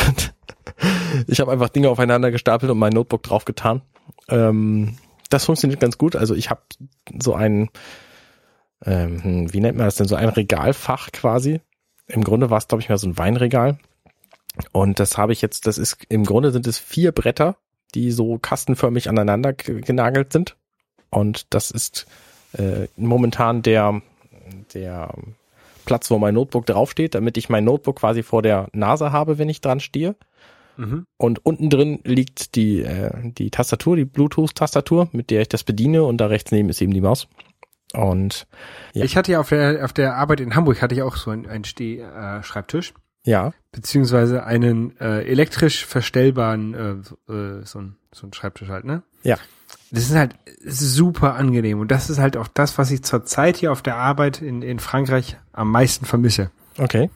[1.27, 3.81] ich habe einfach Dinge aufeinander gestapelt und mein Notebook draufgetan.
[4.27, 4.97] Ähm,
[5.29, 6.15] das funktioniert ganz gut.
[6.15, 6.61] Also ich habe
[7.21, 7.69] so ein,
[8.83, 11.61] ähm, hm, wie nennt man das denn, so ein Regalfach quasi.
[12.07, 13.77] Im Grunde war es, glaube ich, mehr so ein Weinregal.
[14.71, 17.57] Und das habe ich jetzt, das ist, im Grunde sind es vier Bretter,
[17.93, 20.55] die so kastenförmig aneinander genagelt sind.
[21.11, 22.07] Und das ist
[22.53, 24.01] äh, momentan der,
[24.73, 25.13] der
[25.85, 29.49] Platz, wo mein Notebook draufsteht, damit ich mein Notebook quasi vor der Nase habe, wenn
[29.49, 30.15] ich dran stehe.
[30.77, 31.05] Mhm.
[31.17, 36.03] Und unten drin liegt die, äh, die Tastatur, die Bluetooth-Tastatur, mit der ich das bediene.
[36.03, 37.27] Und da rechts neben ist eben die Maus.
[37.93, 38.47] Und
[38.93, 39.05] Ja.
[39.05, 41.47] Ich hatte ja auf der, auf der Arbeit in Hamburg hatte ich auch so einen,
[41.47, 42.39] einen Steh-Schreibtisch.
[42.39, 42.93] Äh, Schreibtisch.
[43.27, 49.03] Ja, beziehungsweise einen äh, elektrisch verstellbaren äh, äh, so, ein, so ein Schreibtisch halt, ne?
[49.23, 49.37] Ja.
[49.91, 50.35] Das ist halt
[50.65, 54.41] super angenehm und das ist halt auch das, was ich zurzeit hier auf der Arbeit
[54.41, 56.49] in, in Frankreich am meisten vermisse.
[56.77, 57.09] okay.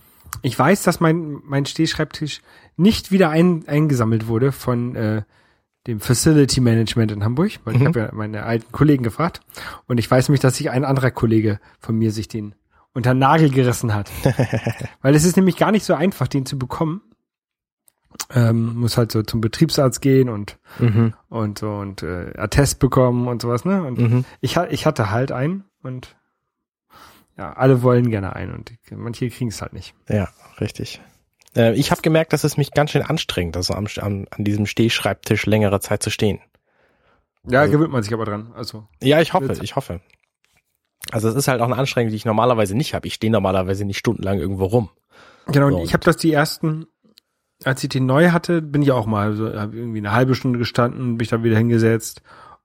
[0.43, 2.41] Ich weiß, dass mein, mein Stehschreibtisch
[2.77, 5.23] nicht wieder ein, eingesammelt wurde von äh,
[5.87, 7.87] dem Facility Management in Hamburg, weil ich Mhm.
[7.87, 9.41] habe ja meine alten Kollegen gefragt
[9.87, 12.55] und ich weiß nämlich, dass sich ein anderer Kollege von mir sich den
[12.93, 14.09] unter Nagel gerissen hat.
[15.01, 17.01] weil es ist nämlich gar nicht so einfach, den zu bekommen.
[18.33, 21.13] Ähm, muss halt so zum Betriebsarzt gehen und Mhm.
[21.29, 23.83] und so und äh, Attest bekommen und sowas, ne?
[23.83, 24.25] Und Mhm.
[24.41, 26.15] ich, ich hatte halt einen und
[27.37, 29.93] ja, alle wollen gerne einen und manche kriegen es halt nicht.
[30.09, 30.27] Ja,
[30.59, 31.01] richtig.
[31.55, 34.65] Äh, ich habe gemerkt, dass es mich ganz schön anstrengt, also am, am, an diesem
[34.65, 36.39] Stehschreibtisch längere Zeit zu stehen.
[37.47, 38.51] Ja, Also- gewöhnt man sich aber dran.
[38.55, 40.01] Also Ja, ich hoffe, ich hoffe.
[41.11, 43.07] Also es ist halt auch eine Anstrengung, die ich normalerweise nicht habe.
[43.07, 44.89] Ich stehe normalerweise nicht stundenlang irgendwo rum.
[45.47, 45.67] genau.
[45.67, 46.85] Und So, ich habe das die ersten,
[47.63, 51.17] als ich den neu hatte, bin ich auch mal so irgendwie eine halbe Stunde gestanden,
[51.17, 52.21] bin ich da wieder hingesetzt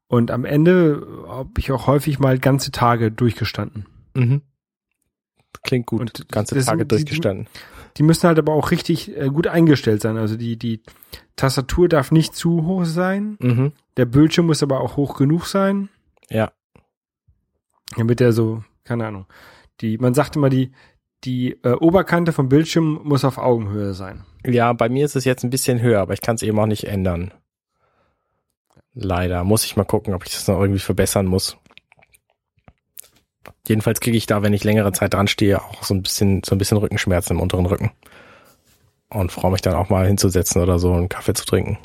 [0.09, 3.87] und am Ende habe ich auch häufig mal ganze Tage durchgestanden.
[4.15, 4.43] Mhm.
[5.63, 6.01] Klingt gut.
[6.01, 7.49] Und Ganze das Tage die- durchgestanden.
[7.97, 10.19] Die müssen halt aber auch richtig äh, gut eingestellt sein.
[10.19, 10.83] Also die die
[11.35, 13.37] Tastatur darf nicht zu hoch sein.
[13.41, 13.73] Mhm.
[13.97, 15.89] Der Bildschirm muss aber auch hoch genug sein,
[16.29, 16.53] Ja.
[17.95, 19.27] Damit der so, keine Ahnung.
[19.81, 20.73] Die, man sagt immer, die,
[21.25, 24.25] die äh, Oberkante vom Bildschirm muss auf Augenhöhe sein.
[24.45, 26.67] Ja, bei mir ist es jetzt ein bisschen höher, aber ich kann es eben auch
[26.67, 27.33] nicht ändern.
[28.95, 29.45] Leider.
[29.45, 31.59] Muss ich mal gucken, ob ich das noch irgendwie verbessern muss.
[33.67, 36.55] Jedenfalls kriege ich da, wenn ich längere Zeit dran stehe, auch so ein bisschen, so
[36.55, 37.91] ein bisschen Rückenschmerzen im unteren Rücken.
[39.11, 41.79] und freue mich dann auch mal hinzusetzen oder so einen Kaffee zu trinken.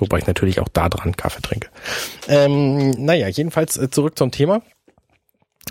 [0.00, 1.68] Wobei ich natürlich auch da dran Kaffee trinke.
[2.28, 4.62] Ähm, naja, jedenfalls äh, zurück zum Thema.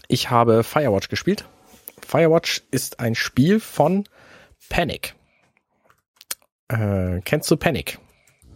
[0.07, 1.45] Ich habe Firewatch gespielt.
[2.05, 4.05] Firewatch ist ein Spiel von
[4.69, 5.15] Panic.
[6.67, 7.99] Äh, kennst du Panic?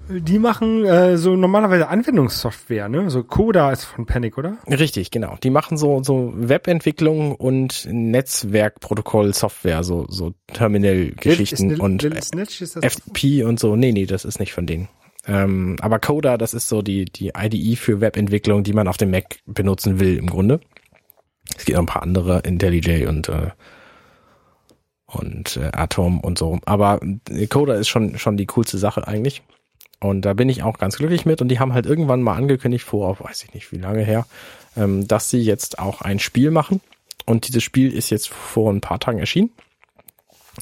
[0.10, 3.10] Die machen äh, so normalerweise Anwendungssoftware, ne?
[3.10, 4.58] So Coda ist von Panic, oder?
[4.68, 5.38] Richtig, genau.
[5.42, 13.78] Die machen so so Webentwicklung und Netzwerkprotokoll-Software, so so Terminal-Geschichten und FTP und so.
[13.78, 14.90] Nee, nee, das ist nicht von denen.
[15.26, 19.12] Ähm, aber Coda, das ist so die die IDE für Webentwicklung, die man auf dem
[19.12, 20.60] Mac benutzen will im Grunde.
[21.58, 23.52] Es gibt noch ein paar andere, IntelliJ und äh,
[25.06, 26.60] und äh, Atom und so.
[26.66, 29.44] Aber äh, Coda ist schon schon die coolste Sache eigentlich.
[30.04, 31.42] Und da bin ich auch ganz glücklich mit.
[31.42, 34.26] Und die haben halt irgendwann mal angekündigt, vor, weiß ich nicht wie lange her,
[34.76, 36.82] ähm, dass sie jetzt auch ein Spiel machen.
[37.26, 39.52] Und dieses Spiel ist jetzt vor ein paar Tagen erschienen.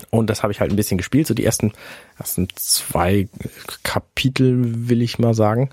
[0.09, 1.27] Und das habe ich halt ein bisschen gespielt.
[1.27, 1.73] So die ersten,
[2.17, 3.27] ersten zwei
[3.83, 5.69] Kapitel, will ich mal sagen.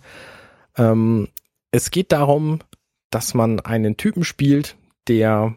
[0.77, 1.29] Ähm,
[1.71, 2.61] es geht darum,
[3.11, 4.77] dass man einen Typen spielt,
[5.07, 5.55] der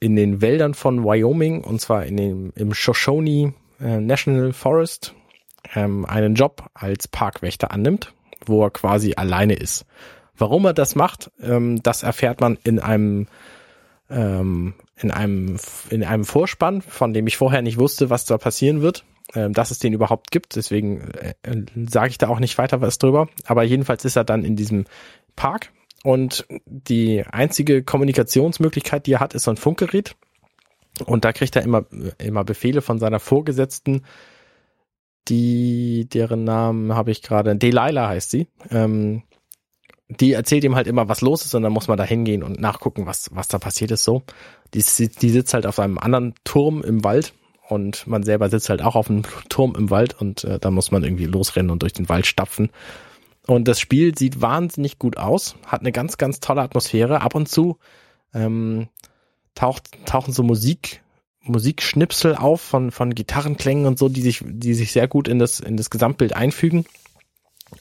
[0.00, 5.14] in den Wäldern von Wyoming, und zwar in dem, im Shoshone äh, National Forest,
[5.74, 8.12] ähm, einen Job als Parkwächter annimmt,
[8.46, 9.84] wo er quasi alleine ist.
[10.36, 13.26] Warum er das macht, ähm, das erfährt man in einem
[14.08, 15.58] ähm, in einem
[15.90, 19.70] in einem Vorspann, von dem ich vorher nicht wusste, was da passieren wird, ähm, dass
[19.70, 20.56] es den überhaupt gibt.
[20.56, 23.28] Deswegen äh, äh, sage ich da auch nicht weiter was drüber.
[23.46, 24.84] Aber jedenfalls ist er dann in diesem
[25.36, 30.16] Park und die einzige Kommunikationsmöglichkeit, die er hat, ist so ein Funkgerät.
[31.04, 31.84] Und da kriegt er immer
[32.18, 34.02] immer Befehle von seiner Vorgesetzten,
[35.28, 38.48] die, deren Namen habe ich gerade, Delilah heißt sie.
[38.70, 39.22] Ähm,
[40.08, 42.60] die erzählt ihm halt immer, was los ist und dann muss man da hingehen und
[42.60, 44.22] nachgucken, was, was da passiert ist so.
[44.74, 47.34] Die, die sitzt halt auf einem anderen Turm im Wald
[47.68, 50.90] und man selber sitzt halt auch auf einem Turm im Wald und äh, da muss
[50.90, 52.70] man irgendwie losrennen und durch den Wald stapfen.
[53.46, 57.22] Und das Spiel sieht wahnsinnig gut aus, hat eine ganz, ganz tolle Atmosphäre.
[57.22, 57.78] Ab und zu
[58.34, 58.88] ähm,
[59.54, 61.02] taucht, tauchen so Musik,
[61.42, 65.60] Musikschnipsel auf von, von Gitarrenklängen und so, die sich, die sich sehr gut in das,
[65.60, 66.84] in das Gesamtbild einfügen.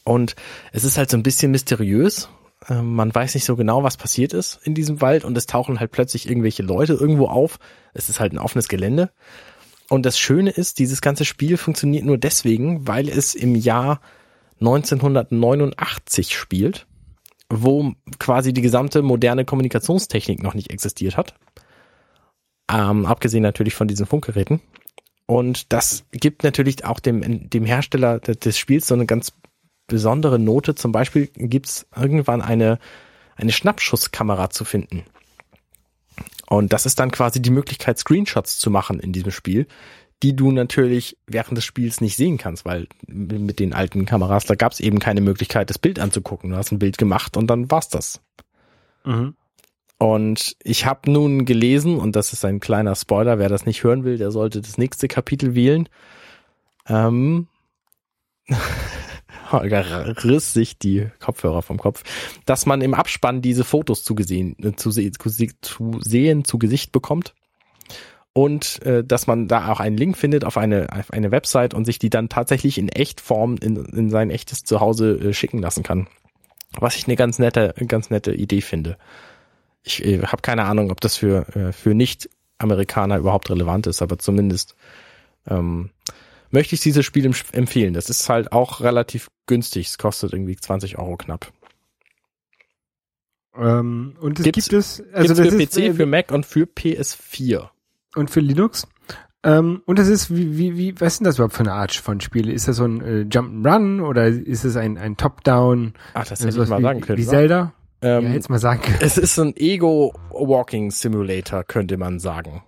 [0.04, 0.36] Und
[0.72, 2.30] es ist halt so ein bisschen mysteriös.
[2.70, 5.80] Ähm, man weiß nicht so genau, was passiert ist in diesem Wald und es tauchen
[5.80, 7.60] halt plötzlich irgendwelche Leute irgendwo auf.
[7.94, 9.12] Es ist halt ein offenes Gelände.
[9.90, 14.02] Und das Schöne ist, dieses ganze Spiel funktioniert nur deswegen, weil es im Jahr
[14.60, 16.88] 1989 spielt,
[17.50, 21.36] wo quasi die gesamte moderne Kommunikationstechnik noch nicht existiert hat.
[22.70, 24.60] Ähm, abgesehen natürlich von diesen Funkgeräten.
[25.26, 29.34] Und das gibt natürlich auch dem, dem Hersteller des- des Spiels so eine ganz
[29.88, 30.76] besondere Note.
[30.76, 32.80] Zum Beispiel gibt's irgendwann eine,
[33.36, 35.04] eine Schnappschusskamera zu finden.
[36.50, 39.68] Und das ist dann quasi die Möglichkeit, Screenshots zu machen in diesem Spiel,
[40.24, 44.56] die du natürlich während des Spiels nicht sehen kannst, weil mit den alten Kameras, da
[44.56, 46.50] gab's eben keine Möglichkeit, das Bild anzugucken.
[46.50, 48.22] Du hast ein Bild gemacht und dann war's das.
[49.06, 49.36] Mhm.
[50.00, 54.04] Und ich habe nun gelesen, und das ist ein kleiner Spoiler, wer das nicht hören
[54.04, 55.90] will, der sollte das nächste Kapitel wählen.
[56.88, 57.48] Ähm,
[59.52, 62.04] Holger riss sich die Kopfhörer vom Kopf,
[62.46, 66.46] dass man im Abspann diese Fotos zu, gesehen, äh, zu, se zu, se zu sehen,
[66.46, 67.34] zu Gesicht bekommt.
[68.34, 71.86] Und äh, dass man da auch einen Link findet auf eine, auf eine Website und
[71.86, 76.08] sich die dann tatsächlich in Echtform in, in sein echtes Zuhause äh, schicken lassen kann.
[76.80, 78.98] Was ich eine ganz nette, ganz nette Idee finde
[79.88, 84.20] ich äh, habe keine Ahnung, ob das für, äh, für Nicht-Amerikaner überhaupt relevant ist, aber
[84.20, 84.76] zumindest
[85.48, 85.90] ähm,
[86.52, 87.94] möchte ich dieses Spiel empf- empfehlen.
[87.94, 89.88] Das ist halt auch relativ günstig.
[89.88, 91.52] Es kostet irgendwie 20 Euro knapp.
[93.56, 96.46] Ähm, und es Gibt's- gibt es, also das für ist, PC, äh, für Mac und
[96.46, 97.70] für PS4.
[98.16, 98.88] und für Linux.
[99.44, 101.94] Ähm, und das ist, wie, wie, wie, was ist denn das überhaupt für eine Art
[101.94, 102.50] von Spiel?
[102.50, 105.94] Ist das so ein äh, Jump'n'Run oder ist es ein, ein Top-Down?
[106.14, 107.18] Ach, das hätte ich sowas mal wie, sagen können.
[107.20, 107.26] Wie?
[107.26, 107.74] Zelda?
[108.02, 108.98] Ähm, ja, jetzt mal sagen können.
[109.00, 112.64] Es ist ein Ego-Walking-Simulator, könnte man sagen.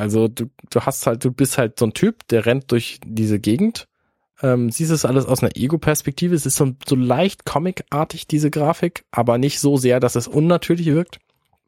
[0.00, 3.38] Also du, du hast halt, du bist halt so ein Typ, der rennt durch diese
[3.38, 3.86] Gegend.
[4.42, 6.34] Ähm, siehst es alles aus einer Ego-Perspektive.
[6.34, 10.86] Es ist so, so leicht comicartig, diese Grafik, aber nicht so sehr, dass es unnatürlich
[10.86, 11.18] wirkt.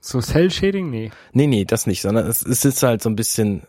[0.00, 0.90] So Cell-Shading?
[0.90, 1.10] Nee.
[1.32, 3.66] Nee, nee, das nicht, sondern es, es ist halt so ein bisschen,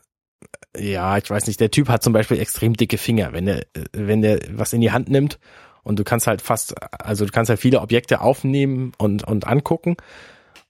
[0.75, 4.21] ja, ich weiß nicht, der Typ hat zum Beispiel extrem dicke Finger, wenn der, wenn
[4.21, 5.37] der was in die Hand nimmt
[5.83, 9.97] und du kannst halt fast, also du kannst halt viele Objekte aufnehmen und, und angucken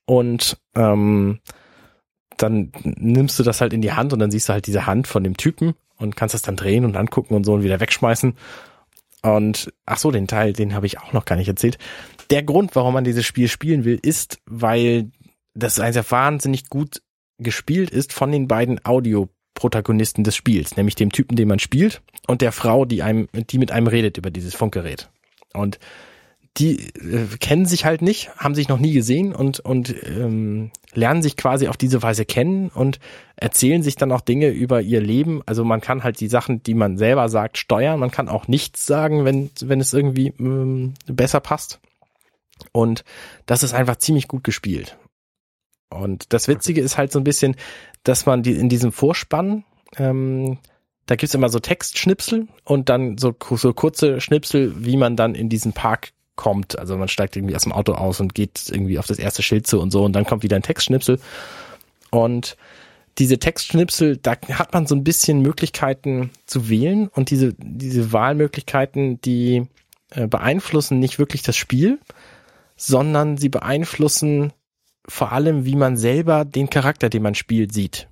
[0.06, 1.40] und ähm,
[2.38, 5.08] dann nimmst du das halt in die Hand und dann siehst du halt diese Hand
[5.08, 8.36] von dem Typen und kannst es dann drehen und angucken und so und wieder wegschmeißen.
[9.22, 11.78] Und ach so, den Teil, den habe ich auch noch gar nicht erzählt.
[12.30, 15.12] Der Grund, warum man dieses Spiel spielen will, ist, weil
[15.54, 17.02] das einfach wahnsinnig gut
[17.38, 18.80] gespielt ist von den beiden
[19.54, 23.60] Protagonisten des Spiels, nämlich dem Typen, den man spielt und der Frau, die einem, die
[23.60, 25.10] mit einem redet über dieses Funkgerät.
[25.54, 25.80] Und
[26.58, 31.24] die äh, kennen sich halt nicht, haben sich noch nie gesehen und und ähm, lernen
[31.24, 33.00] sich quasi auf diese Weise kennen und
[33.36, 35.42] erzählen sich dann auch Dinge über ihr Leben.
[35.46, 38.00] Also man kann halt die Sachen, die man selber sagt, steuern.
[38.00, 41.80] Man kann auch nichts sagen, wenn wenn es irgendwie ähm, besser passt.
[42.72, 43.04] Und
[43.46, 44.98] das ist einfach ziemlich gut gespielt.
[45.90, 47.56] Und das Witzige ist halt so ein bisschen,
[48.04, 49.64] dass man die in diesem Vorspann
[49.98, 50.60] ähm,
[51.06, 55.50] da gibt's immer so Textschnipsel und dann so, so kurze Schnipsel, wie man dann in
[55.50, 56.78] diesen Park kommt.
[56.80, 59.68] Also man steigt irgendwie aus dem Auto aus und geht irgendwie auf das erste Schild
[59.68, 61.20] zu und so und dann kommt wieder ein Textschnipsel.
[62.10, 62.58] Und
[63.18, 69.22] diese Textschnipsel, da hat man so ein bisschen Möglichkeiten zu wählen und diese, diese Wahlmöglichkeiten,
[69.22, 69.68] die
[70.10, 72.00] äh, beeinflussen nicht wirklich das Spiel,
[72.76, 74.52] sondern sie beeinflussen
[75.08, 78.08] vor allem, wie man selber den Charakter, den man spielt, sieht.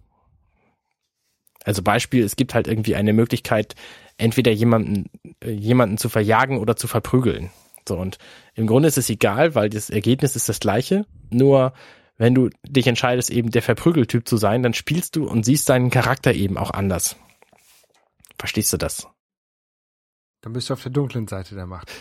[1.63, 3.75] Also Beispiel, es gibt halt irgendwie eine Möglichkeit,
[4.17, 5.09] entweder jemanden,
[5.43, 7.49] äh, jemanden zu verjagen oder zu verprügeln.
[7.87, 8.17] So, und
[8.55, 11.05] im Grunde ist es egal, weil das Ergebnis ist das gleiche.
[11.29, 11.73] Nur
[12.17, 15.89] wenn du dich entscheidest, eben der Verprügeltyp zu sein, dann spielst du und siehst deinen
[15.89, 17.15] Charakter eben auch anders.
[18.37, 19.07] Verstehst du das?
[20.41, 21.91] Dann bist du auf der dunklen Seite der Macht.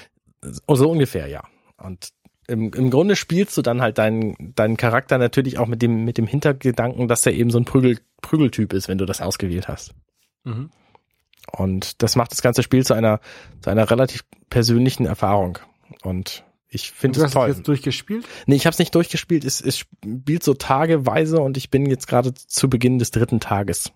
[0.67, 1.43] Oh, so ungefähr, ja.
[1.77, 2.11] Und
[2.49, 6.19] im, im Grunde spielst du dann halt deinen, deinen Charakter natürlich auch mit dem, mit
[6.19, 9.95] dem Hintergedanken, dass er eben so ein Prügel, Prügeltyp ist, wenn du das ausgewählt hast.
[10.45, 10.71] Mhm.
[11.53, 13.21] Und das macht das ganze Spiel zu einer,
[13.61, 15.59] zu einer relativ persönlichen Erfahrung.
[16.03, 17.51] Und ich finde Du es hast toll.
[17.51, 18.27] es jetzt durchgespielt?
[18.47, 19.45] Nee, ich habe es nicht durchgespielt.
[19.45, 23.93] Es, es spielt so tageweise und ich bin jetzt gerade zu Beginn des dritten Tages.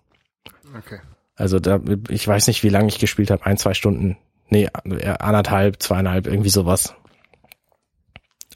[0.77, 0.99] Okay.
[1.35, 1.79] Also da,
[2.09, 3.45] ich weiß nicht, wie lange ich gespielt habe.
[3.45, 4.17] Ein, zwei Stunden.
[4.49, 6.93] Nee, eher anderthalb, zweieinhalb, irgendwie sowas.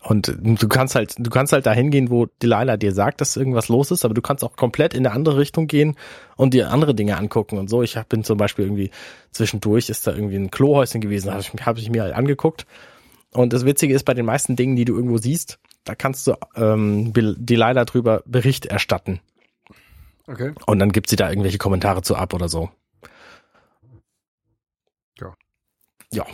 [0.01, 3.67] Und du kannst halt, du kannst halt dahin gehen, wo Delilah dir sagt, dass irgendwas
[3.67, 5.97] los ist, aber du kannst auch komplett in eine andere Richtung gehen
[6.37, 7.83] und dir andere Dinge angucken und so.
[7.83, 8.91] Ich bin zum Beispiel irgendwie
[9.31, 12.65] zwischendurch ist da irgendwie ein Klohäuschen gewesen, habe ich, hab ich mir halt angeguckt.
[13.31, 16.35] Und das Witzige ist, bei den meisten Dingen, die du irgendwo siehst, da kannst du
[16.55, 19.19] ähm, Be- Delilah drüber Bericht erstatten.
[20.27, 20.53] Okay.
[20.65, 22.69] Und dann gibt sie da irgendwelche Kommentare zu ab oder so.
[25.19, 25.35] Ja.
[26.11, 26.25] Ja.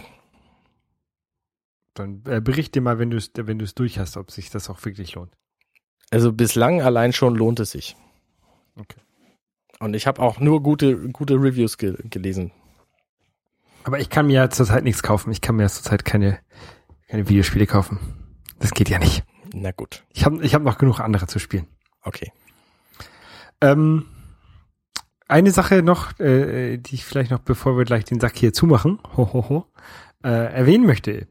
[1.94, 4.50] Dann äh, bericht dir mal, wenn du es wenn du es durch hast, ob sich
[4.50, 5.34] das auch wirklich lohnt.
[6.12, 7.96] Also bislang allein schon lohnt es sich.
[8.78, 9.00] Okay.
[9.80, 12.52] Und ich habe auch nur gute, gute Reviews ge gelesen.
[13.84, 15.32] Aber ich kann mir ja zurzeit nichts kaufen.
[15.32, 16.40] Ich kann mir zurzeit keine,
[17.08, 18.00] keine Videospiele kaufen.
[18.60, 19.24] Das geht ja nicht.
[19.54, 20.04] Na gut.
[20.14, 21.68] Ich habe ich hab noch genug andere zu spielen.
[22.02, 22.32] Okay.
[23.62, 24.06] Ähm,
[25.28, 29.00] eine Sache noch, äh, die ich vielleicht noch, bevor wir gleich den Sack hier zumachen,
[29.16, 29.66] ho, ho, ho,
[30.24, 31.28] äh, erwähnen möchte.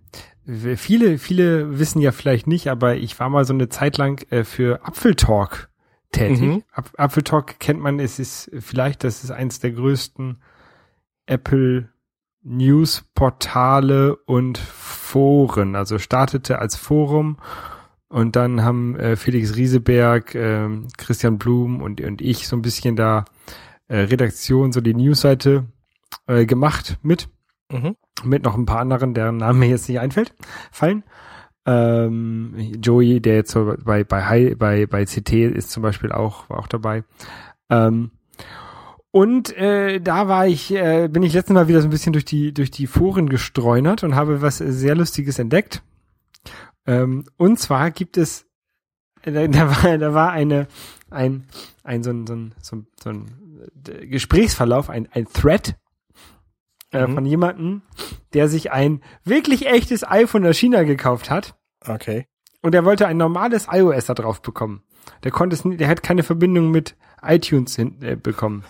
[0.47, 4.45] Viele, viele wissen ja vielleicht nicht, aber ich war mal so eine Zeit lang äh,
[4.45, 5.71] für Apfeltalk
[6.13, 6.41] tätig.
[6.41, 6.63] Mhm.
[6.73, 10.43] Ap Apfeltalk kennt man, es ist vielleicht, das ist eins der größten
[11.27, 11.89] Apple
[12.45, 15.75] News-Portale und Foren.
[15.77, 17.39] Also startete als Forum
[18.09, 22.97] und dann haben äh, Felix Rieseberg, ähm, Christian Blum und, und ich so ein bisschen
[22.97, 23.25] da
[23.89, 25.65] äh, Redaktion, so die Newsseite
[26.27, 27.29] äh, gemacht mit
[27.73, 27.97] Mhm.
[28.23, 30.35] mit noch ein paar anderen, deren Namen mir jetzt nicht einfällt,
[30.71, 31.03] fallen.
[31.67, 36.59] Ähm, Joey, der jetzt so bei, bei, bei, bei CT ist zum Beispiel auch, war
[36.59, 37.05] auch dabei.
[37.71, 38.11] Ähm,
[39.15, 42.25] und äh, da war ich, äh, bin ich letztes Mal wieder so ein bisschen durch
[42.25, 45.85] die, durch die Foren gestreunert und habe was sehr Lustiges entdeckt.
[46.85, 48.45] Ähm, und zwar gibt es,
[49.23, 50.67] äh, da, war, da war eine,
[51.11, 51.45] ein,
[51.85, 55.77] ein so ein, so ein, so ein, so ein äh, Gesprächsverlauf, ein, ein Thread
[56.91, 57.15] äh, Mhm.
[57.15, 57.83] von jemandem,
[58.33, 61.55] der sich ein wirklich echtes iPhone aus China gekauft hat
[61.87, 62.27] Okay.
[62.63, 64.83] und er wollte ein normales iOS da drauf bekommen.
[65.23, 68.65] Der konnte es nicht, der hat keine Verbindung mit iTunes hin, äh, bekommen.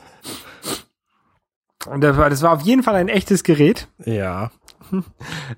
[1.87, 3.89] Und das war, das war auf jeden Fall ein echtes Gerät.
[4.05, 4.51] Ja.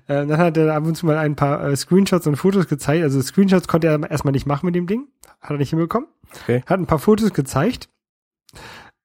[0.07, 3.03] Äh, dann hat er ab und zu mal ein paar äh, Screenshots und Fotos gezeigt.
[3.03, 5.07] Also Screenshots konnte er erstmal nicht machen mit dem Ding.
[5.41, 6.07] Hat er nicht hinbekommen.
[6.43, 6.63] Okay.
[6.65, 7.89] Hat ein paar Fotos gezeigt.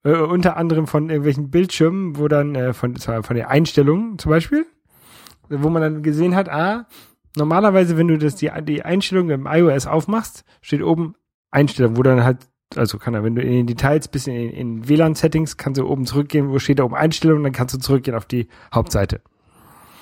[0.04, 4.30] Äh, unter anderem von irgendwelchen Bildschirmen, wo dann äh, von, zwar von der Einstellung zum
[4.30, 4.66] Beispiel,
[5.48, 6.86] wo man dann gesehen hat, ah,
[7.36, 11.14] normalerweise, wenn du das die, die Einstellung im iOS aufmachst, steht oben
[11.52, 12.38] Einstellung, wo dann halt,
[12.74, 16.06] also kann er, wenn du in den Details bis in, in WLAN-Settings, kannst du oben
[16.06, 19.20] zurückgehen, wo steht da oben Einstellung, dann kannst du zurückgehen auf die Hauptseite.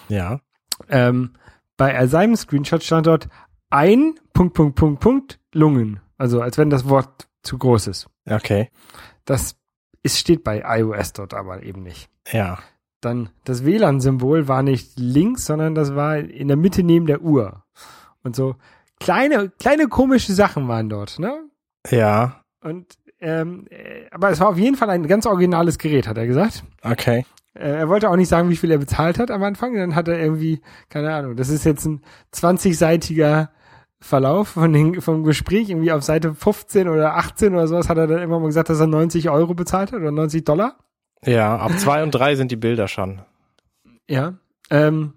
[0.09, 0.41] Ja.
[0.89, 1.33] Ähm,
[1.77, 3.29] bei seinem Screenshot stand dort
[3.71, 6.01] ein Punkt, Punkt, Punkt, Punkt, Lungen.
[6.17, 8.09] Also als wenn das Wort zu groß ist.
[8.29, 8.71] Okay.
[9.25, 9.57] Das
[10.03, 12.11] ist, steht bei iOS dort aber eben nicht.
[12.31, 12.59] Ja.
[13.01, 17.65] Dann das WLAN-Symbol war nicht links, sondern das war in der Mitte neben der Uhr.
[18.23, 18.57] Und so
[19.01, 21.45] kleine, kleine komische Sachen waren dort, ne?
[21.91, 22.43] Ja.
[22.63, 26.27] Und ähm, äh, aber es war auf jeden Fall ein ganz originales Gerät, hat er
[26.27, 26.65] gesagt.
[26.83, 27.25] Okay.
[27.55, 29.75] Äh, er wollte auch nicht sagen, wie viel er bezahlt hat am Anfang.
[29.75, 32.03] Dann hat er irgendwie, keine Ahnung, das ist jetzt ein
[32.35, 33.51] 20-seitiger
[34.01, 35.69] Verlauf von den, vom Gespräch.
[35.69, 38.81] Irgendwie auf Seite 15 oder 18 oder sowas hat er dann immer mal gesagt, dass
[38.81, 40.77] er 90 Euro bezahlt hat oder 90 Dollar.
[41.25, 43.21] Ja, ab zwei und drei sind die Bilder schon.
[44.09, 44.35] Ja.
[44.71, 45.13] Ähm,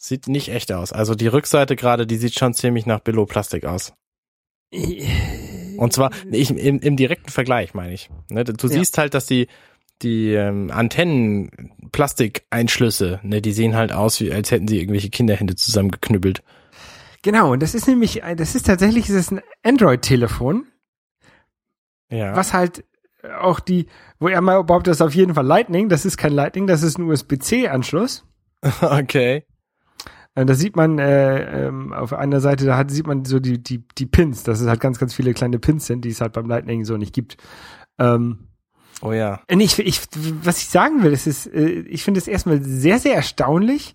[0.00, 0.92] Sieht nicht echt aus.
[0.92, 3.92] Also die Rückseite gerade, die sieht schon ziemlich nach Billo-Plastik aus.
[5.76, 8.08] Und zwar ich, im, im direkten Vergleich, meine ich.
[8.30, 8.78] Ne, du Ja.
[8.78, 9.48] siehst halt, dass die,
[10.02, 16.42] die ähm, Antennen-Plastikeinschlüsse, ne, die sehen halt aus, wie als hätten sie irgendwelche Kinderhände zusammengeknüppelt.
[17.22, 20.66] genau, und das ist nämlich, ein- das ist tatsächlich das ist ein Android-Telefon,
[22.10, 22.36] Ja.
[22.36, 22.84] was halt
[23.40, 23.86] auch die,
[24.20, 26.82] wo er mal behauptet, das ist auf jeden Fall Lightning, das ist kein Lightning, das
[26.82, 28.24] ist ein USB-C-Anschluss.
[28.82, 29.44] Okay.
[30.38, 33.62] Äh, Da sieht man äh, ähm, auf einer Seite, da hat, sieht man so die,
[33.62, 36.32] die, die Pins, dass es halt ganz, ganz viele kleine Pins sind, die es halt
[36.32, 37.36] beim Lightning so nicht gibt.
[37.98, 38.44] Ähm,
[39.00, 39.40] Oh ja.
[39.48, 40.00] und ich, ich,
[40.42, 43.94] was ich sagen will, es ist, äh, ich finde es erstmal sehr, sehr erstaunlich,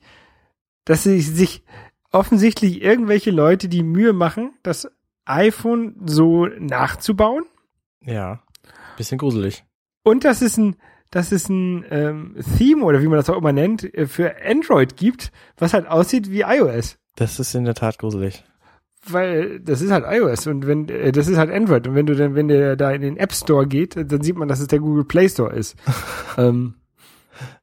[0.86, 1.64] dass sie sich
[2.12, 4.88] offensichtlich irgendwelche Leute die Mühe machen, das
[5.26, 7.44] iPhone so nachzubauen.
[8.02, 8.44] Ja.
[8.98, 9.66] Bisschen gruselig.
[10.04, 10.76] Und dass es ein,
[11.14, 14.98] dass es ein ähm, Theme oder wie man das auch immer nennt, äh, für Android
[14.98, 16.98] gibt, was halt aussieht wie iOS.
[17.16, 18.44] Das ist in der Tat gruselig.
[19.06, 22.16] Weil das ist halt iOS und wenn äh, das ist halt Android und wenn du
[22.16, 24.80] dann wenn der da in den App Store geht, dann sieht man, dass es der
[24.80, 25.76] Google Play Store ist.
[26.38, 26.76] ähm,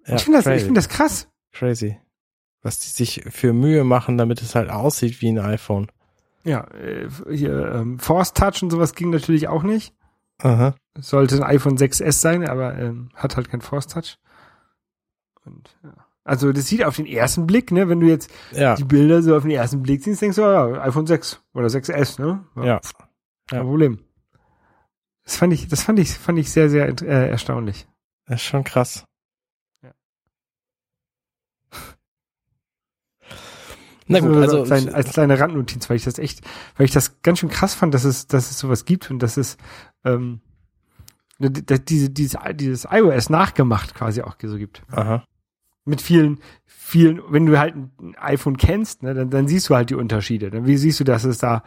[0.06, 1.28] Ja, ich finde das, ich finde das krass.
[1.52, 1.98] crazy.
[2.62, 5.90] Was die sich für Mühe machen, damit es halt aussieht wie ein iPhone.
[6.44, 9.92] Ja, äh, hier ähm, Force Touch und sowas ging natürlich auch nicht.
[10.42, 10.74] Aha.
[10.98, 14.18] Sollte ein iPhone 6s sein, aber ähm, hat halt kein Force Touch.
[15.44, 15.92] Und ja.
[16.22, 18.74] Also das sieht auf den ersten Blick, ne, wenn du jetzt Ja.
[18.76, 22.20] die Bilder so auf den ersten Blick siehst, denkst du, ja, iPhone 6 oder 6S,
[22.20, 22.44] ne?
[22.56, 22.80] Ja.
[23.48, 23.64] Kein Ja.
[23.64, 23.98] Problem.
[25.24, 27.86] Das fand ich, das fand ich, fand ich sehr, sehr äh, erstaunlich.
[28.26, 29.04] Das ist schon krass.
[34.10, 36.40] Na gut, Nur also klein, als kleine Randnotiz, weil ich das echt,
[36.76, 39.36] weil ich das ganz schön krass fand, dass es, dass es sowas gibt und dass
[39.36, 39.56] es
[40.04, 40.40] ähm,
[41.38, 44.82] d- diese, dieses, dieses iOS nachgemacht quasi auch so gibt.
[44.90, 45.24] aha.
[45.86, 49.90] Mit vielen, vielen, wenn du halt ein iPhone kennst, ne, dann, dann siehst du halt
[49.90, 50.50] die Unterschiede.
[50.50, 51.62] Dann wie siehst du, dass es da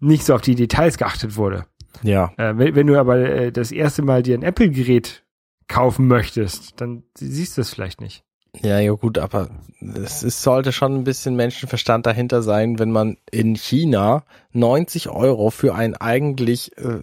[0.00, 1.66] nicht so auf die Details geachtet wurde.
[2.02, 5.22] Ja, Äh, wenn, wenn du aber äh, das erste Mal dir ein Apple-Gerät
[5.68, 8.24] kaufen möchtest, dann siehst du es vielleicht nicht.
[8.60, 9.48] Ja, ja gut, aber
[9.80, 15.50] es ist, sollte schon ein bisschen Menschenverstand dahinter sein, wenn man in China 90 Euro
[15.50, 17.00] für ein eigentlich äh,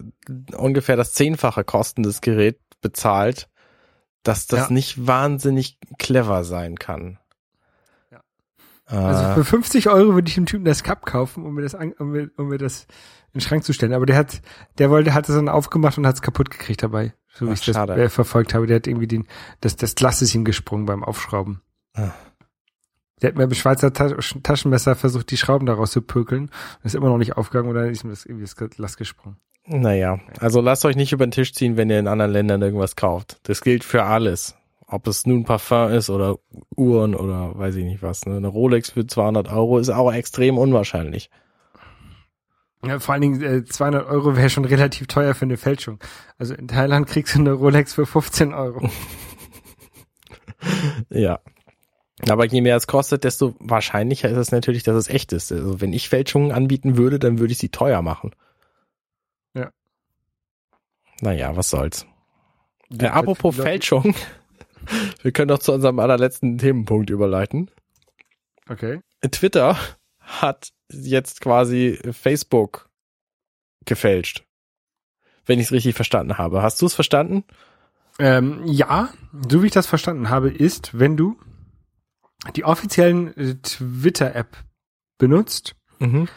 [0.56, 3.48] ungefähr das zehnfache kostendes Gerät bezahlt,
[4.22, 4.72] dass das Ja.
[4.72, 7.18] nicht wahnsinnig clever sein kann.
[8.10, 8.20] Ja.
[8.88, 11.74] Äh, Also für 50 Euro würde ich dem Typen das Cup kaufen, um mir das,
[11.74, 12.82] an, um mir, um mir das
[13.32, 13.92] in den Schrank zu stellen.
[13.92, 14.40] Aber der hat,
[14.78, 17.12] der wollte, hat es dann aufgemacht und hat es kaputt gekriegt dabei.
[17.32, 17.94] So wie Ach, ich das schade.
[17.94, 18.66] äh, verfolgt habe.
[18.66, 19.26] Der hat irgendwie den,
[19.60, 21.60] das, das Glas ist ihm gesprungen beim Aufschrauben.
[21.94, 22.10] Ah.
[23.22, 26.50] Der hat mir mit Schweizer Ta Taschenmesser versucht, die Schrauben daraus zu pökeln.
[26.82, 29.36] Ist immer noch nicht aufgegangen oder ist ihm das irgendwie das Glas gesprungen.
[29.66, 32.96] Naja, also lasst euch nicht über den Tisch ziehen, wenn ihr in anderen Ländern irgendwas
[32.96, 33.38] kauft.
[33.44, 34.56] Das gilt für alles.
[34.86, 36.38] Ob es nun Parfum ist oder
[36.74, 38.26] Uhren oder weiß ich nicht was.
[38.26, 38.36] Ne?
[38.36, 41.30] Eine Rolex für 200 Euro ist auch extrem unwahrscheinlich.
[42.84, 45.98] Ja, vor allen Dingen äh, 200 Euro wäre schon relativ teuer für eine Fälschung.
[46.38, 48.88] Also in Thailand kriegst du eine Rolex für 15 Euro.
[51.08, 51.40] Ja.
[52.28, 55.50] Aber je mehr es kostet, desto wahrscheinlicher ist es natürlich, dass es echt ist.
[55.52, 58.32] Also wenn ich Fälschungen anbieten würde, dann würde ich sie teuer machen.
[59.54, 59.70] Ja.
[61.22, 62.04] Naja, was soll's.
[62.90, 64.14] Äh, Ja, apropos Leute- Fälschung.
[65.22, 67.70] Wir können doch zu unserem allerletzten Themenpunkt überleiten.
[68.68, 69.00] Okay.
[69.30, 69.78] Twitter
[70.30, 72.88] hat jetzt quasi Facebook
[73.84, 74.44] gefälscht.
[75.46, 76.62] Wenn ich es richtig verstanden habe.
[76.62, 77.44] Hast du es verstanden?
[78.18, 79.08] Ähm, ja,
[79.50, 81.38] so wie ich das verstanden habe, ist, wenn du
[82.54, 84.56] die offiziellen äh, Twitter-App
[85.18, 86.28] benutzt, Mhm.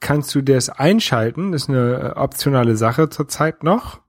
[0.00, 1.52] kannst du das einschalten.
[1.52, 4.00] Das ist eine äh, optionale Sache zurzeit noch.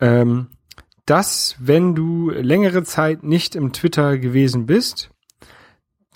[0.00, 0.48] Ähm,
[1.06, 5.10] dass, wenn du längere Zeit nicht im Twitter gewesen bist,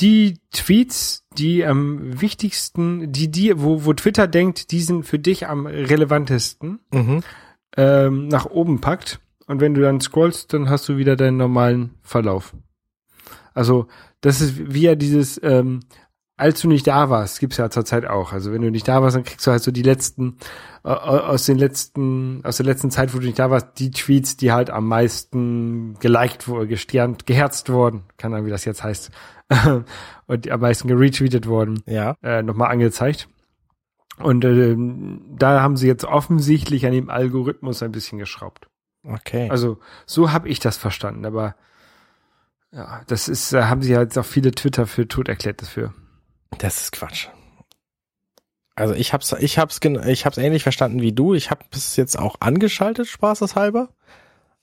[0.01, 5.47] die Tweets, die am wichtigsten, die dir, wo, wo Twitter denkt, die sind für dich
[5.49, 7.23] am relevantesten, Mhm.
[7.77, 9.21] ähm, nach oben packt.
[9.47, 12.55] Und wenn du dann scrollst, dann hast du wieder deinen normalen Verlauf.
[13.55, 13.87] Also,
[14.21, 15.81] das ist wie ja dieses, ähm,
[16.39, 18.33] als du nicht da warst, gibt's ja zurzeit auch.
[18.33, 20.39] Also wenn du nicht da warst, dann kriegst du halt so die letzten,
[20.85, 24.37] äh, aus den letzten, aus der letzten Zeit, wo du nicht da warst, die Tweets,
[24.37, 29.11] die halt am meisten geliked wurden, gesternt, geherzt wurden, keine Ahnung, wie das jetzt heißt,
[30.27, 32.17] und die am meisten geretweetet wurden Ja.
[32.23, 33.29] äh, nochmal angezeigt.
[34.19, 34.77] Und äh,
[35.37, 38.69] da haben sie jetzt offensichtlich an dem Algorithmus ein bisschen geschraubt.
[39.05, 39.49] Okay.
[39.51, 41.55] Also so habe ich das verstanden, aber
[42.73, 45.95] ja, das ist, da haben sie halt auch viele Twitter für tot erklärt dafür.
[46.57, 47.29] Das ist Quatsch.
[48.75, 51.35] Also ich hab's, ich hab's, ich hab's ähnlich verstanden wie du.
[51.35, 53.89] Ich habe es jetzt auch angeschaltet, spaßeshalber.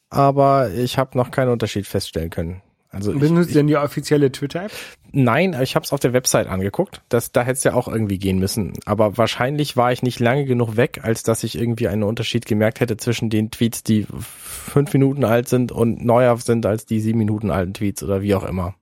[0.10, 2.62] Aber ich habe noch keinen Unterschied feststellen können.
[2.90, 4.72] Also Benutzt ich, denn die offizielle Twitter-App?
[5.16, 7.02] Nein, ich habe es auf der Website angeguckt.
[7.10, 8.74] Das, da hätte es ja auch irgendwie gehen müssen.
[8.86, 12.80] Aber wahrscheinlich war ich nicht lange genug weg, als dass ich irgendwie einen Unterschied gemerkt
[12.80, 17.20] hätte zwischen den Tweets, die fünf Minuten alt sind und neuer sind als die sieben
[17.20, 18.76] Minuten alten Tweets oder wie auch immer.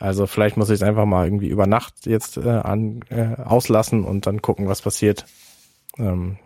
[0.00, 4.04] Also vielleicht muss ich es einfach mal irgendwie über Nacht jetzt äh, an, äh, auslassen
[4.04, 5.26] und dann gucken, was passiert.
[5.98, 6.38] Ähm,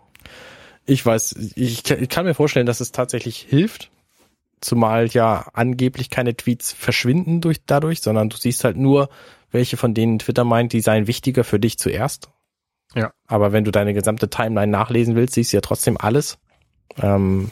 [0.85, 3.89] ich weiß, ich, ich kann mir vorstellen, dass es tatsächlich hilft,
[4.61, 9.09] zumal ja angeblich keine Tweets verschwinden durch dadurch, sondern du siehst halt nur,
[9.51, 12.29] welche von denen Twitter meint, die seien wichtiger für dich zuerst.
[12.93, 13.11] Ja.
[13.27, 16.37] Aber wenn du deine gesamte Timeline nachlesen willst, siehst du ja trotzdem alles.
[16.97, 17.51] Ähm,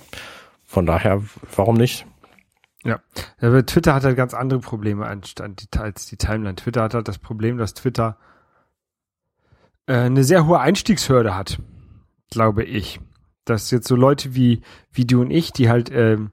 [0.64, 1.22] von daher,
[1.56, 2.06] warum nicht?
[2.84, 3.00] Ja.
[3.40, 6.56] Aber Twitter hat halt ganz andere Probleme als die Timeline.
[6.56, 8.18] Twitter hat halt das Problem, dass Twitter
[9.86, 11.60] äh, eine sehr hohe Einstiegshürde hat,
[12.30, 13.00] glaube ich.
[13.46, 16.32] Dass jetzt so Leute wie, wie du und ich, die halt ähm,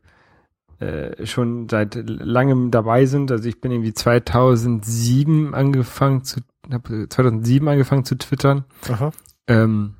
[0.80, 7.68] äh, schon seit langem dabei sind, also ich bin irgendwie 2007 angefangen zu, hab 2007
[7.68, 9.12] angefangen zu twittern, Aha.
[9.46, 9.94] ähm,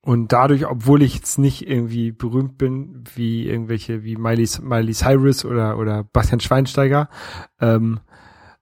[0.00, 5.44] und dadurch, obwohl ich jetzt nicht irgendwie berühmt bin, wie irgendwelche wie Miley, Miley Cyrus
[5.44, 7.08] oder, oder Bastian Schweinsteiger,
[7.60, 8.00] ähm,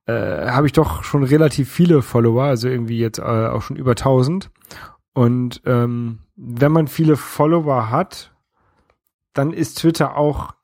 [0.06, 3.92] äh, habe ich doch schon relativ viele Follower, also irgendwie jetzt äh, auch schon über
[3.92, 4.50] 1000.
[5.14, 8.32] Und ähm, wenn man viele Follower hat,
[9.32, 10.54] dann ist Twitter auch,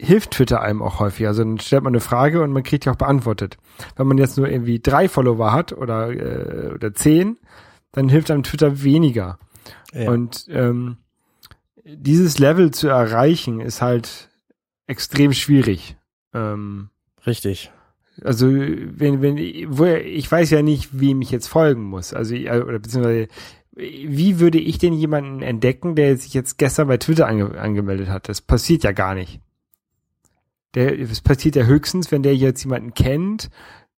[0.00, 1.26] hilft Twitter einem auch häufig.
[1.26, 3.58] Also dann stellt man eine Frage und man kriegt die auch beantwortet.
[3.96, 7.38] Wenn man jetzt nur irgendwie drei Follower hat oder, äh, oder zehn,
[7.92, 9.38] dann hilft einem Twitter weniger.
[9.92, 10.10] Ja.
[10.10, 10.98] Und ähm,
[11.84, 14.30] dieses Level zu erreichen ist halt
[14.86, 15.96] extrem schwierig.
[16.32, 16.90] Ähm,
[17.26, 17.70] Richtig.
[18.22, 19.36] also wenn wenn
[19.68, 22.12] wo ich weiß ja nicht, wem ich jetzt folgen muss.
[22.12, 23.28] Also äh, oder beziehungsweise
[23.76, 28.28] wie würde ich denn jemanden entdecken, der sich jetzt gestern bei Twitter ange angemeldet hat?
[28.28, 29.40] Das passiert ja gar nicht.
[30.74, 33.50] Der, das passiert ja höchstens, wenn der jetzt jemanden kennt,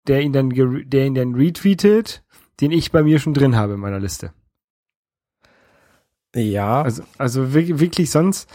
[0.06, 2.22] der ihn dann, der ihn dann retweetet,
[2.60, 4.32] den ich bei mir schon drin habe in meiner Liste.
[6.34, 6.82] Ja.
[6.82, 8.48] Also, also wirklich, wirklich sonst,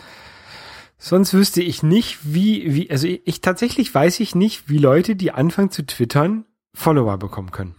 [0.97, 5.15] sonst wüsste ich nicht, wie, wie, also ich, ich tatsächlich weiß ich nicht, wie Leute,
[5.15, 7.76] die anfangen zu twittern, Follower bekommen können.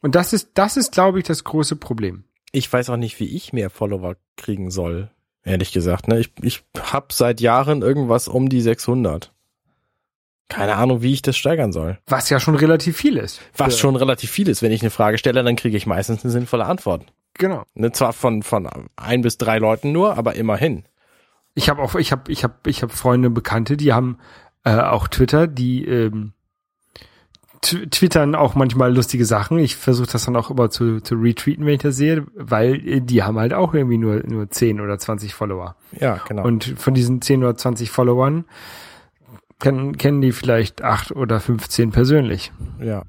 [0.00, 2.24] Und das ist, das ist, glaube ich, das große Problem.
[2.52, 5.10] ich weiß auch nicht, wie ich mehr Follower kriegen soll.
[5.44, 6.20] Ehrlich gesagt, ne?
[6.20, 9.32] Ich, ich hab seit Jahren irgendwas um die 600.
[10.48, 11.98] Keine Ahnung, wie ich das steigern soll.
[12.06, 13.40] Was ja schon relativ viel ist.
[13.56, 14.62] Was schon relativ viel ist.
[14.62, 17.04] Wenn ich eine Frage stelle, dann kriege ich meistens eine sinnvolle Antwort.
[17.34, 17.64] Genau.
[17.74, 20.84] Ne, zwar von, von ein bis drei Leuten nur, aber immerhin.
[21.54, 24.18] Ich habe auch, ich habe, ich habe, ich habe Freunde, Bekannte, die haben
[24.64, 26.32] äh, auch Twitter, die ähm,
[27.64, 29.58] twittern auch manchmal lustige Sachen.
[29.58, 33.00] Ich versuche das dann auch immer zu, zu retweeten, wenn ich das sehe, weil äh,
[33.00, 35.76] die haben halt auch irgendwie nur nur 10 oder 20 Follower.
[35.98, 36.44] Ja, genau.
[36.44, 38.44] Und von diesen 10 oder 20 Followern
[39.60, 42.52] kennen, kennen die vielleicht 8 oder 15 persönlich.
[42.80, 43.04] ja.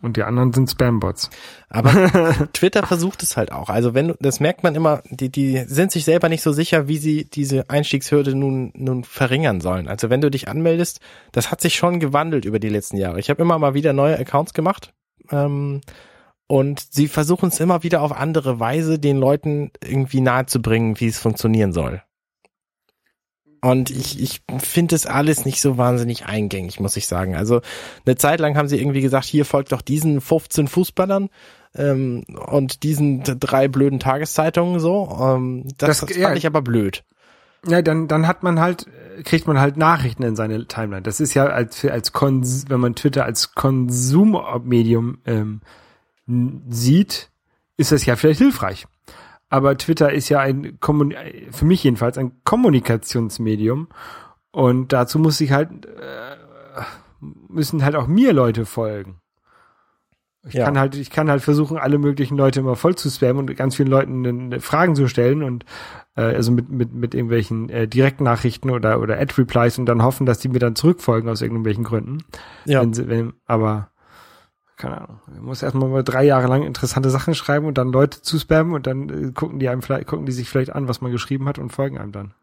[0.00, 1.28] Und die anderen sind Spambots.
[1.68, 1.90] Aber
[2.52, 3.68] Twitter versucht es halt auch.
[3.68, 6.86] Also wenn du, das merkt man immer, die, die sind sich selber nicht so sicher,
[6.86, 9.88] wie sie diese Einstiegshürde nun, nun verringern sollen.
[9.88, 11.00] Also wenn du dich anmeldest,
[11.32, 13.18] das hat sich schon gewandelt über die letzten Jahre.
[13.18, 14.94] Ich habe immer mal wieder neue Accounts gemacht.
[15.32, 15.80] Ähm,
[16.46, 21.18] und sie versuchen es immer wieder auf andere Weise, den Leuten irgendwie nahezubringen, wie es
[21.18, 22.02] funktionieren soll.
[23.60, 27.34] Und ich, ich finde es alles nicht so wahnsinnig eingängig, muss ich sagen.
[27.36, 27.60] Also
[28.06, 31.28] eine Zeit lang haben sie irgendwie gesagt, hier folgt doch diesen 15 Fußballern
[31.74, 35.08] ähm, und diesen drei blöden Tageszeitungen so.
[35.20, 36.28] Ähm, das, Das- das, ja.
[36.28, 37.02] fand ich aber blöd.
[37.66, 38.86] Ja, dann, dann hat man halt,
[39.24, 41.02] kriegt man halt Nachrichten in seine Timeline.
[41.02, 45.60] Das ist ja als, als Kons wenn man Twitter als Konsummedium ähm,
[46.68, 47.30] sieht,
[47.76, 48.86] ist das ja vielleicht hilfreich.
[49.50, 51.14] Aber Twitter ist ja ein, Kommun
[51.50, 53.88] für mich jedenfalls, ein Kommunikationsmedium.
[54.50, 56.36] Und dazu muss ich halt, äh,
[57.48, 59.20] müssen halt auch mir Leute folgen.
[60.46, 60.64] Ich Ja.
[60.64, 63.76] kann halt, ich kann halt versuchen, alle möglichen Leute immer voll zu spammen und ganz
[63.76, 65.64] vielen Leuten Fragen zu stellen und
[66.16, 70.38] äh, also mit, mit, mit irgendwelchen äh, Direktnachrichten oder, oder Ad-Replies und dann hoffen, dass
[70.38, 72.18] die mir dann zurückfolgen aus irgendwelchen Gründen.
[72.64, 72.80] Ja.
[72.80, 73.90] Wenn sie, wenn, aber
[74.78, 75.20] keine Ahnung.
[75.26, 78.72] Man muss erstmal mal drei Jahre lang interessante Sachen schreiben und dann Leute zu spammen
[78.72, 81.46] und dann äh, gucken die einem vielleicht, gucken die sich vielleicht an, was man geschrieben
[81.48, 82.34] hat und folgen einem dann.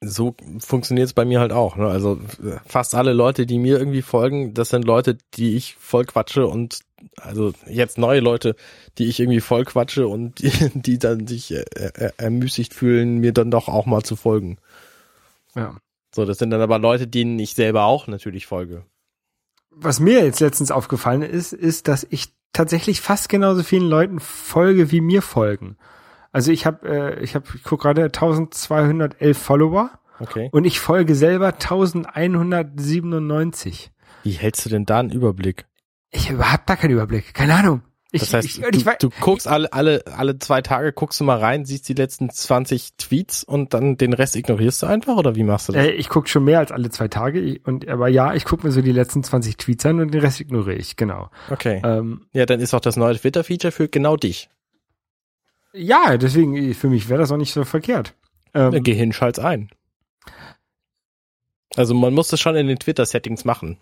[0.00, 1.76] So funktioniert es bei mir halt auch.
[1.76, 1.86] Ne?
[1.86, 6.04] Also äh, fast alle Leute, die mir irgendwie folgen, das sind Leute, die ich voll
[6.04, 6.80] quatsche und
[7.16, 8.54] also jetzt neue Leute,
[8.98, 13.32] die ich irgendwie voll quatsche und die, die dann sich äh, äh, ermüßigt fühlen, mir
[13.32, 14.58] dann doch auch mal zu folgen.
[15.56, 15.76] Ja.
[16.14, 18.84] So, das sind dann aber Leute, denen ich selber auch natürlich folge.
[19.76, 24.90] Was mir jetzt letztens aufgefallen ist, ist, dass ich tatsächlich fast genauso vielen Leuten folge,
[24.92, 25.76] wie mir folgen.
[26.32, 30.48] Also ich habe, äh, ich habe, ich guck gerade 1211 Follower Okay.
[30.52, 33.90] und ich folge selber 1197.
[34.22, 35.66] Wie hältst du denn da einen Überblick?
[36.10, 37.34] Ich habe überhaupt gar keinen Überblick.
[37.34, 37.82] Keine Ahnung.
[38.14, 41.18] Ich, Das heißt, ich, ich, du, wei- du guckst alle, alle, alle zwei Tage, guckst
[41.18, 45.16] du mal rein, siehst die letzten 20 Tweets und dann den Rest ignorierst du einfach
[45.16, 45.84] oder wie machst du das?
[45.84, 47.40] äh, ich gucke schon mehr als alle zwei Tage.
[47.40, 50.20] Ich- Und aber ja, ich gucke mir so die letzten 20 Tweets an und den
[50.20, 50.94] Rest ignoriere ich.
[50.96, 51.28] Genau.
[51.50, 51.82] Okay.
[51.84, 54.48] Ähm, Ja, dann ist auch das neue Twitter-Feature für genau dich.
[55.72, 58.14] ja, deswegen für mich wäre das auch nicht so verkehrt.
[58.54, 59.70] Ähm, Dann geh hin, schalt's ein.
[61.76, 63.78] Also man muss das schon in den Twitter-Settings machen.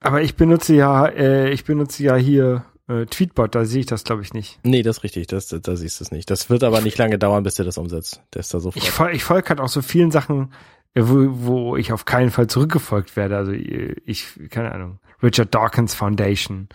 [0.00, 4.04] Aber ich benutze ja, äh, ich benutze ja hier äh, Tweetbot, da sehe ich das
[4.04, 4.58] glaube ich nicht.
[4.62, 6.30] Nee, das ist richtig, das, da siehst du es nicht.
[6.30, 8.22] Das wird aber nicht lange dauern, bis du das umsetzt.
[8.34, 8.84] Der ist da Ich, sofort.
[8.86, 10.52] fol ich folge halt auch so vielen Sachen,
[10.94, 13.36] äh, wo, wo ich auf keinen Fall zurückgefolgt werde.
[13.36, 16.68] Also äh, ich, keine Ahnung, Richard Dawkins Foundation.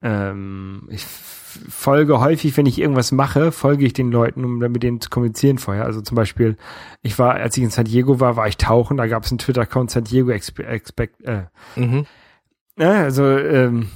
[0.00, 4.82] Ähm, ich folge häufig, wenn ich irgendwas mache, folge ich den Leuten, um dann mit
[4.82, 5.84] denen zu kommunizieren vorher.
[5.86, 6.56] Also zum Beispiel,
[7.02, 9.38] ich war, als ich in San Diego war, war ich tauchen, da gab es einen
[9.38, 12.06] Twitter-Account San Diego Expe Expect, äh, Mhm.
[12.78, 13.88] Ja, also ähm,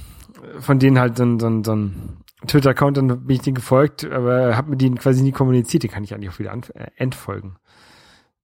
[0.59, 4.05] von denen halt so ein, so ein, so ein Twitter-Account, dann bin ich denen gefolgt,
[4.05, 7.55] aber habe mit denen quasi nie kommuniziert, die kann ich eigentlich auch wieder äh, entfolgen.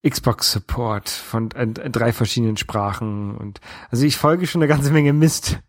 [0.08, 5.60] Xbox-Support von äh, drei verschiedenen Sprachen und also ich folge schon eine ganze Menge Mist.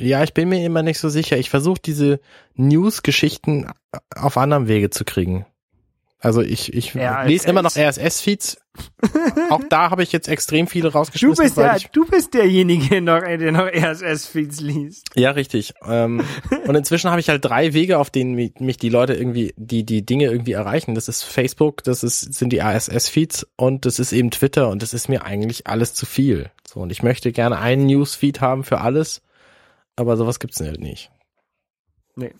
[0.00, 1.38] Ja, ich bin mir immer nicht so sicher.
[1.38, 2.20] Ich versuche diese
[2.54, 3.70] News-Geschichten
[4.14, 5.44] auf anderem Wege zu kriegen.
[6.20, 7.28] Also ich, ich RSS.
[7.28, 8.58] lese immer noch RSS-Feeds.
[9.50, 11.44] Auch da habe ich jetzt extrem viele Du rausgeschmissen.
[11.44, 15.06] bist weil der, ich, du bist derjenige, noch, der noch RSS-Feeds liest.
[15.14, 15.74] ja, richtig.
[15.86, 16.24] Ähm,
[16.66, 19.84] und inzwischen habe ich halt drei Wege, auf denen mi- mich die Leute irgendwie, die
[19.84, 20.96] die Dinge irgendwie erreichen.
[20.96, 24.94] Das ist Facebook, das ist sind die RSS-Feeds und das ist eben Twitter und das
[24.94, 26.50] ist mir eigentlich alles zu viel.
[26.66, 29.22] So und ich möchte gerne einen News-Feed haben für alles,
[29.94, 31.10] aber sowas gibt's halt nicht.
[32.16, 32.32] Nee.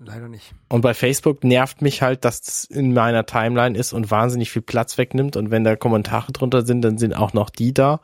[0.00, 0.52] Leider nicht.
[0.68, 4.62] Und bei Facebook nervt mich halt, dass es in meiner Timeline ist und wahnsinnig viel
[4.62, 5.36] Platz wegnimmt.
[5.36, 8.00] Und wenn da Kommentare drunter sind, dann sind auch noch die da.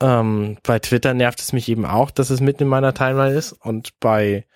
[0.00, 3.52] Ähm, bei Twitter nervt es mich eben auch, dass es mitten in meiner Timeline ist.
[3.52, 4.46] Und bei,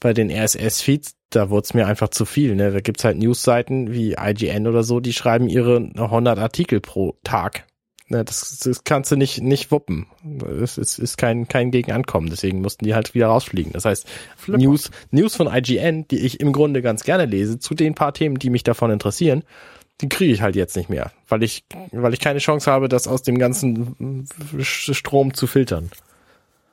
[0.00, 2.54] bei den RSS-Feeds, da wurde es mir einfach zu viel.
[2.54, 2.70] Ne?
[2.70, 7.66] Da gibt's halt Newsseiten wie IGN oder so, die schreiben ihre 100 Artikel pro Tag.
[8.10, 10.06] Ne, das, das kannst du nicht, nicht wuppen.
[10.22, 12.30] Das ist, ist kein, kein Gegenankommen.
[12.30, 13.72] Deswegen mussten die halt wieder rausfliegen.
[13.72, 14.06] Das heißt,
[14.36, 14.62] Flipper.
[14.62, 18.38] News, News von IGN, die ich im Grunde ganz gerne lese, zu den paar Themen,
[18.38, 19.44] die mich davon interessieren,
[20.00, 23.08] die kriege ich halt jetzt nicht mehr, weil ich, weil ich keine Chance habe, das
[23.08, 24.26] aus dem ganzen
[24.60, 25.90] Strom zu filtern.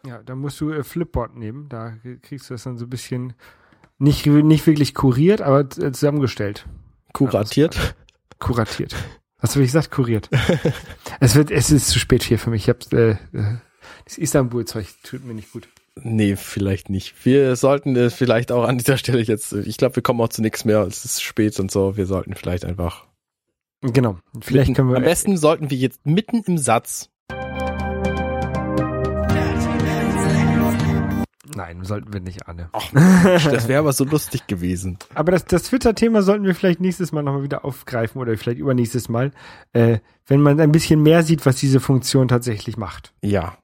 [0.05, 3.33] Ja, da musst du äh, Flipboard nehmen, da kriegst du das dann so ein bisschen
[3.97, 6.65] nicht, nicht wirklich kuriert, aber äh, zusammengestellt.
[7.13, 7.95] Kuratiert.
[8.39, 8.95] Kuratiert.
[9.39, 9.91] Was habe ich gesagt?
[9.91, 10.29] Kuriert.
[11.19, 12.63] es wird, es ist zu spät hier für mich.
[12.63, 13.17] Ich hab's, äh, äh,
[14.05, 15.67] das Istanbul-Zeug tut mir nicht gut.
[16.01, 17.25] Nee, vielleicht nicht.
[17.25, 20.29] Wir sollten äh, vielleicht auch an dieser Stelle jetzt, äh, ich glaube, wir kommen auch
[20.29, 20.81] zu nichts mehr.
[20.81, 21.95] Es ist spät und so.
[21.95, 23.07] Wir sollten vielleicht einfach.
[23.81, 24.17] Genau.
[24.41, 24.97] Vielleicht mitten, können wir.
[24.97, 27.09] Am besten sollten wir jetzt mitten im Satz.
[31.53, 32.69] Nein, sollten wir nicht, Anne.
[32.93, 34.97] Das wäre aber so lustig gewesen.
[35.13, 39.09] Aber das, das Twitter-Thema sollten wir vielleicht nächstes Mal nochmal wieder aufgreifen oder vielleicht übernächstes
[39.09, 39.31] Mal,
[39.73, 43.13] äh, wenn man ein bisschen mehr sieht, was diese Funktion tatsächlich macht.
[43.21, 43.57] Ja.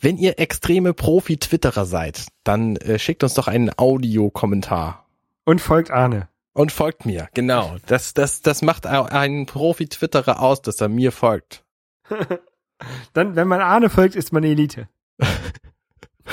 [0.00, 5.06] Wenn ihr extreme Profi-Twitterer seid, dann äh, schickt uns doch einen Audiokommentar.
[5.44, 6.28] Und folgt Arne.
[6.52, 7.76] Und folgt mir, genau.
[7.86, 11.64] Das, das, das macht einen Profi-Twitterer aus, dass er mir folgt.
[13.12, 14.88] Dann, wenn man Arne folgt, ist man Elite.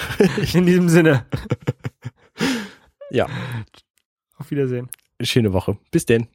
[0.53, 1.25] In diesem Sinne.
[3.11, 3.27] Ja,
[4.37, 4.89] Auf Wiedersehen.
[5.21, 5.77] schöne Woche.
[5.91, 6.27] Bis denn.